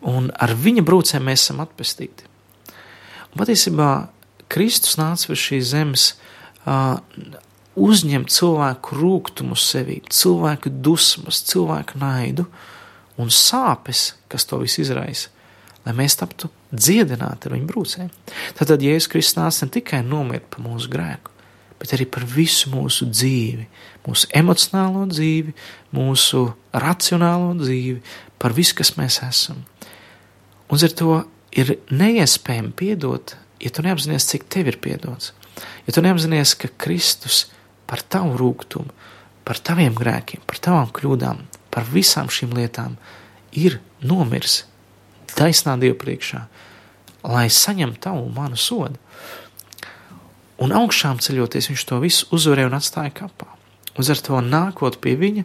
[0.10, 2.26] un ar viņa brūcēm mēs esam atpestīti.
[3.32, 3.92] Un patiesībā
[4.52, 6.10] Kristus nāca uz šīs zemes
[6.66, 6.98] uh,
[7.80, 12.48] uzņemt cilvēku rūkumu sevī, cilvēku dusmas, cilvēku naidu
[13.18, 15.34] un sāpes, kas to visu izraisa
[15.84, 18.10] lai mēs taptu dziedināti ar viņa brūcēm.
[18.58, 21.32] Tad Jēzus Kristus nāca ne tikai nomirt par mūsu grēku,
[21.82, 23.68] bet arī par visu mūsu dzīvi,
[24.08, 25.54] mūsu emocionālo dzīvi,
[25.96, 26.46] mūsu
[26.86, 28.00] racionālo dzīvi,
[28.40, 29.64] par visu, kas mēs esam.
[30.72, 31.22] Un ar to
[31.54, 35.34] ir neiespējami piedot, ja tu neapzinājies, cik tev ir piedots.
[35.86, 37.46] Ja tu neapzinājies, ka Kristus
[37.90, 38.92] par tavu rūkumu,
[39.44, 41.42] par taviem grēkiem, par tavām kļūdām,
[41.74, 42.96] par visām šīm lietām
[43.52, 44.64] ir nomiris
[45.34, 46.44] taisnā Dieva priekšā,
[47.26, 49.00] lai saņemtu tavu manu sodu.
[50.64, 53.50] Un augšām ceļoties, viņš to visu uzvarēja un atstāja kapā.
[54.00, 55.44] Uz ar to nākot pie viņa,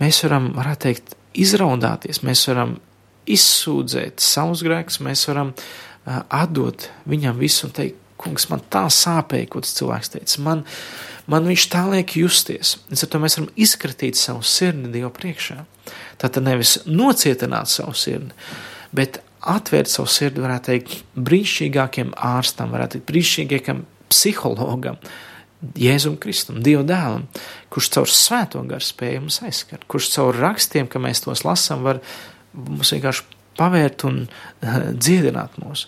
[0.00, 2.76] mēs varam, varētu teikt, izraudāties, mēs varam
[3.28, 9.48] izsūdzēt savus grēkus, mēs varam uh, atdot viņam visu un teikt, kungs, man tā sāpēja,
[9.52, 10.42] ko tas cilvēks teica.
[10.46, 10.62] Man,
[11.30, 12.76] man viņš tā liek justies.
[12.90, 15.60] Līdz ar to mēs varam izkratīt savu sirdi Dievu priekšā.
[16.22, 18.34] Tātad nevis nocietināt savu sirdi,
[18.96, 25.00] bet atvērt savu sirdi, varētu teikt, brīnišķīgākiem ārstam, varētu teikt, brīnišķīgākam psihologam,
[25.80, 27.24] Jēzum Kristum, Dieva dēlam,
[27.72, 32.02] kurš caur svēto garu spēju mums aizskart, kurš caur rakstiem, ka mēs tos lasām, var
[32.52, 33.24] mums vienkārši
[33.56, 35.86] pavērt un uh, dziedināt mūs.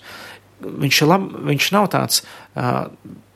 [0.59, 2.23] Viņš, lab, viņš nav tāds
[2.59, 2.89] uh,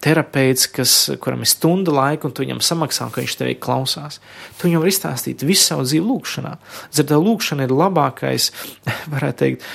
[0.02, 4.18] terapeits, kas, kuram ir stunda laika, un tu viņam samaksā, ka viņš tevi klausās.
[4.58, 6.56] Tu viņam var izstāstīt visu savu dzīvi lūkšanā.
[6.94, 8.48] Zirdā lūkšana ir labākais,
[9.14, 9.68] varētu teikt,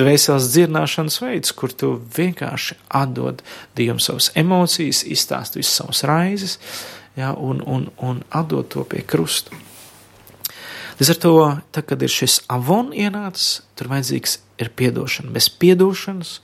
[0.00, 3.44] dvēseles dzirdināšanas veids, kur tu vienkārši atdod
[3.76, 6.58] Dievam savas emocijas, izstāst visas savas raizes,
[7.18, 9.52] ja, un, un, un atdod to pie krusta.
[10.96, 11.34] Līdz ar to,
[11.76, 15.28] tā, kad ir šis avon ienācis, tur vajadzīgs ir piedošana.
[15.34, 16.38] Bez piedošanas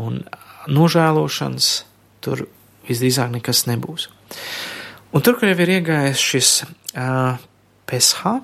[0.00, 0.22] un
[0.68, 1.70] nožēlošanas
[2.24, 2.46] tur
[2.88, 4.08] visdrīzāk nekas nebūs.
[5.12, 7.38] Un tur, kur jau ir iegājis šis uh,
[7.88, 8.34] PSH,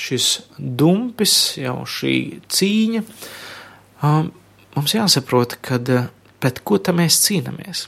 [0.00, 2.14] šis dumpis, jau šī
[2.48, 3.02] cīņa,
[4.06, 4.30] um,
[4.76, 6.08] mums jāsaprot, kad uh,
[6.40, 7.86] pret ko tam mēs cīnāmies.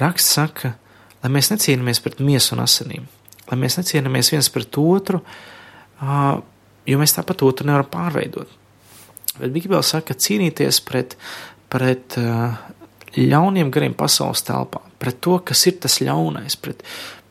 [0.00, 0.74] Raksts saka,
[1.20, 3.04] lai mēs necīnāmies pret miesu un asinīm,
[3.50, 5.20] lai mēs necīnāmies viens pret otru,
[6.88, 8.56] jo mēs tāpat otru nevaram pārveidot.
[9.36, 11.16] Bet Bībelē saka, cīnīties pret,
[11.70, 12.18] pret
[13.16, 16.84] ļauniem gariem pasaules telpā, pret to, kas ir tas ļaunais, pret,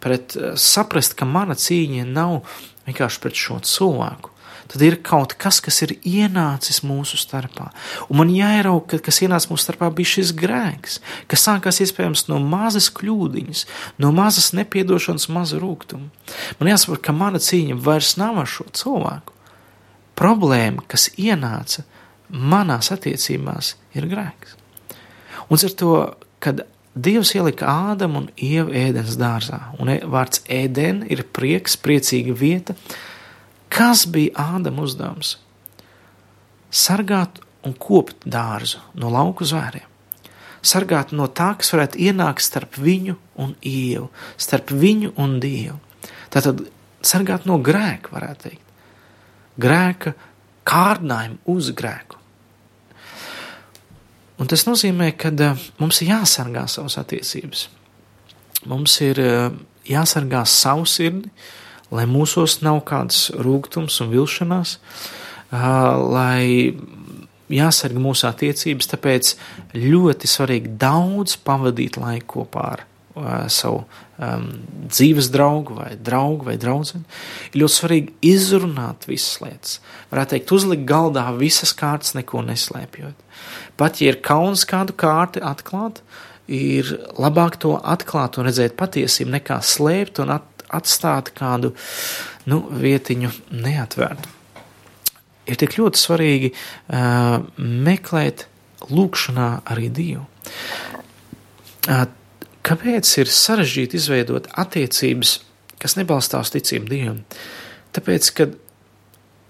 [0.03, 2.41] pret saprast, ka mana cīņa nav
[2.89, 4.33] vienkārši pret šo cilvēku,
[4.69, 7.69] tad ir kaut kas, kas ir ienācis mūsu starpā.
[8.09, 10.99] Un man jāierauga, ka kas ienāca mūsu starpā, bija šis grēks,
[11.31, 13.65] kas sākās iespējams no mazas kļūdiņas,
[14.03, 16.11] no mazas nepiedošanas, maza rūkuma.
[16.59, 19.37] Man jāsaprot, ka mana cīņa vairs nav ar šo cilvēku.
[20.19, 21.85] Problēma, kas ienāca
[22.30, 24.57] manās attiecībās, ir grēks.
[25.49, 25.93] Un ar to,
[26.43, 26.65] kad
[26.99, 32.75] Dievs ielika Ādamu un Ievu ēdienas dārzā, un e, vārds ēdien ir prieks, priecīga vieta,
[33.69, 35.36] Kas bija Ādama uzdevums?
[36.73, 39.86] Sargāt un kopt dārzu no lauku zvēriem.
[40.65, 44.09] Sargāt no tā, kas varētu ienākt starp viņu un ievu,
[44.41, 45.77] starp viņu un dievu.
[46.34, 46.65] Tātad
[47.05, 48.65] sargāt no grēka, varētu teikt.
[49.59, 50.13] Grēka
[50.67, 52.18] kārdinājumu uz grēku.
[54.39, 57.67] Un tas nozīmē, ka uh, mums ir jāsargā savas attiecības.
[58.69, 59.49] Mums ir uh,
[59.89, 61.31] jāsargā savu sirdi,
[61.91, 64.75] lai mūsos nav kāds rūgtums un vilšanās,
[65.49, 66.75] lai
[67.49, 69.31] jāsargā mūsu attiecības, tāpēc
[69.73, 72.85] ļoti svarīgi daudz pavadīt laiku kopā ar
[73.51, 73.84] savu
[74.20, 74.47] um,
[74.89, 77.01] dzīves draugu vai draugu vai draugu.
[77.49, 79.78] Ir ļoti svarīgi izrunāt visas lietas.
[80.11, 83.28] Varētu teikt, uzlikt galdā visas kārtas, neko neslēpjot.
[83.80, 86.03] Pat ja ir kauns kādu kārti atklāt,
[86.49, 86.89] ir
[87.20, 91.74] labāk to atklāt un redzēt patiesību, nekā slēpt un at, atstāt kādu
[92.49, 94.36] nu, vietiņu neatvērtu.
[95.49, 98.45] Ir tik ļoti svarīgi uh, meklēt
[98.89, 100.26] lūkšanā arī Dievu.
[101.89, 102.05] Uh,
[102.68, 105.38] kāpēc ir sarežģīti izveidot attiecības,
[105.80, 107.22] kas nebalstās ticību Dievam?
[107.95, 108.49] Tāpēc, ka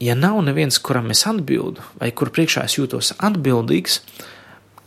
[0.04, 4.00] ja nav neviens, kuram es atbildu, vai kur priekšā es jūtos atbildīgs,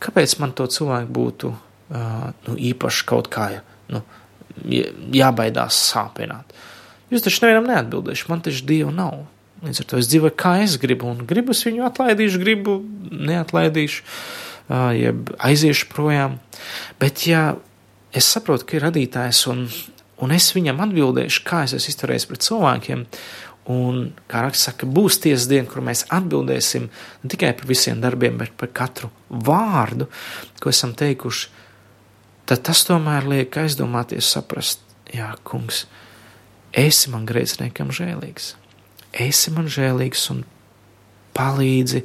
[0.02, 3.48] kāpēc man to cilvēku būtu uh, nu, īpaši kaut kā
[3.92, 4.02] nu,
[5.12, 6.54] jābaidās sāpināt.
[7.12, 9.26] Jūs taču nevienam neatbildēšu, man taču dievu nav.
[9.62, 12.78] Līdz ar to es dzīvoju, kā es gribu, un gribu es viņu atlaidīšu, gribu
[13.12, 14.06] neatlaidīšu,
[14.96, 16.40] jeb aiziešu projām.
[16.98, 17.52] Bet, ja
[18.12, 19.64] es saprotu, ka ir radītājs, un,
[20.22, 23.06] un es viņam atbildēšu, kā es esmu izturējis pret cilvēkiem,
[23.72, 28.38] un, kā raksts saka, būs tiesas diena, kur mēs atbildēsim ne tikai par visiem darbiem,
[28.40, 30.08] bet par katru vārdu,
[30.60, 31.50] ko esam teikuši,
[32.50, 34.82] tad tas tomēr liek aizdomāties, saprast,
[35.14, 35.86] jā, kungs,
[36.72, 38.54] esi man grēciniekam žēlīgs,
[39.22, 40.42] esi man žēlīgs un
[41.36, 42.02] palīdzi.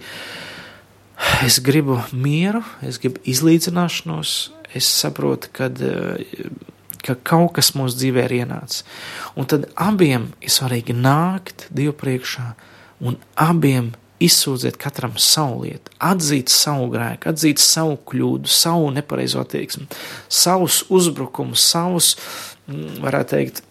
[1.42, 4.36] Es gribu mieru, es gribu izlīdzināšanos,
[4.76, 5.80] es saprotu, kad,
[7.06, 8.84] ka kaut kas mūsu dzīvē ir ienācis.
[9.38, 12.50] Un tad abiem ir svarīgi nākt Dievu priekšā
[13.08, 13.94] un abiem
[14.24, 19.86] izsūdzēt katram savu lietu, atzīt savu grēku, atzīt savu kļūdu, savu nepareizo attieksmi,
[20.26, 22.16] savus uzbrukumus, savus,
[22.66, 23.62] mm, varētu teikt,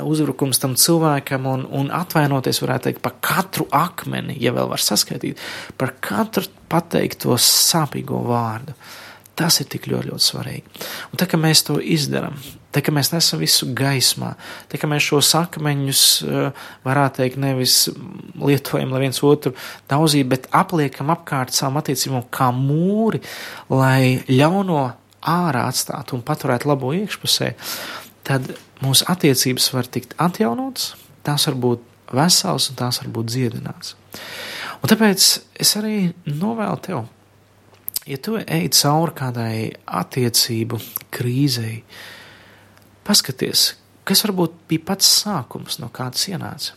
[0.00, 5.40] uzbrukums tam cilvēkam un, un atvainoties, varētu teikt, par katru akmeni, ja vēl var saskaitīt,
[5.80, 8.76] par katru pateikto sāpīgo vārdu.
[9.42, 10.82] Tas ir tik ļoti, ļoti svarīgi.
[11.10, 12.38] Un tā kā mēs to izdarām,
[12.72, 14.30] Tā kā mēs nesam visu gaismā,
[14.72, 17.90] tā kā mēs šos akmeņus, eh, varētu teikt, nevis
[18.40, 19.52] lietojam, lai viens otru
[19.92, 23.20] daudzītu, bet apliekam apkārt savām attiecībām kā mūri,
[23.68, 24.80] lai ļauno
[25.20, 27.52] ārā atstātu un paturētu labo iekšpusē,
[28.24, 33.94] tad mūsu attiecības var tikt atjaunotas, tās var būt veselas un tās var būt dziedināts.
[34.80, 35.28] Un tāpēc
[35.60, 37.04] es arī novēlu tev,
[38.06, 39.54] ja tu ej cauri kādai
[39.86, 40.80] attiecību
[41.14, 41.82] krīzei,
[43.02, 43.72] Paskaties,
[44.06, 46.76] kas varbūt bija pats sākums, no kādas ienāca.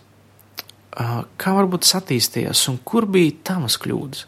[1.37, 4.23] Kā varbūt attīstījās un kur bija tavas kļūdas.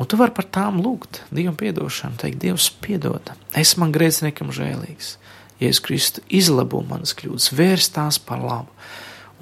[0.00, 5.18] Un tu vari par tām lūgt Dievam piedošanu, teikt, Dievs, piedod, es man grēciniekam žēlīgs.
[5.60, 8.72] Jēzus Kristu izlabo manas kļūdas, vērst tās par labu,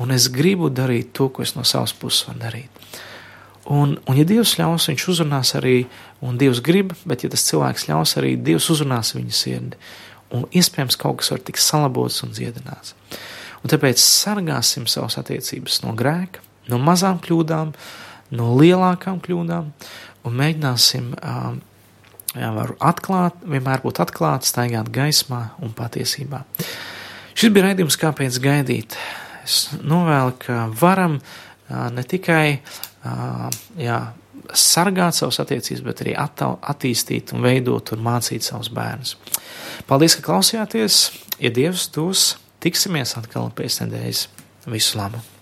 [0.02, 2.90] un es gribu darīt to, ko es no savas puses varu darīt.
[3.70, 5.84] Un, un ja Dievs ļaus, viņš uzrunās arī,
[6.24, 9.80] un Dievs grib, bet ja tas cilvēks ļaus, arī Dievs uzrunās viņa sirdi
[10.34, 12.94] un iespējams kaut kas var tikt salabots un dziedināts.
[13.62, 17.72] Un tāpēc sargāsim savas attiecības no grēka, no mazām kļūdām,
[18.36, 19.72] no lielākām kļūdām
[20.28, 21.60] un mēģināsim um,
[22.36, 22.52] jā,
[22.90, 26.44] atklāt, vienmēr būt atklāti, staigāt gaismā un patiesībā.
[27.38, 28.98] Šis bija raidījums, kāpēc gaidīt.
[29.46, 31.20] Es novēlu, ka varam
[31.68, 32.58] ne tikai
[33.78, 33.98] jā,
[34.56, 39.16] sargāt savas attiecības, bet arī attīstīt un veidot un mācīt savus bērnus.
[39.88, 41.00] Paldies, ka klausījāties!
[41.38, 42.32] Ja Dievs tos
[42.64, 44.28] tiksimies atkal pēc nedēļas.
[44.68, 45.37] Visu labu!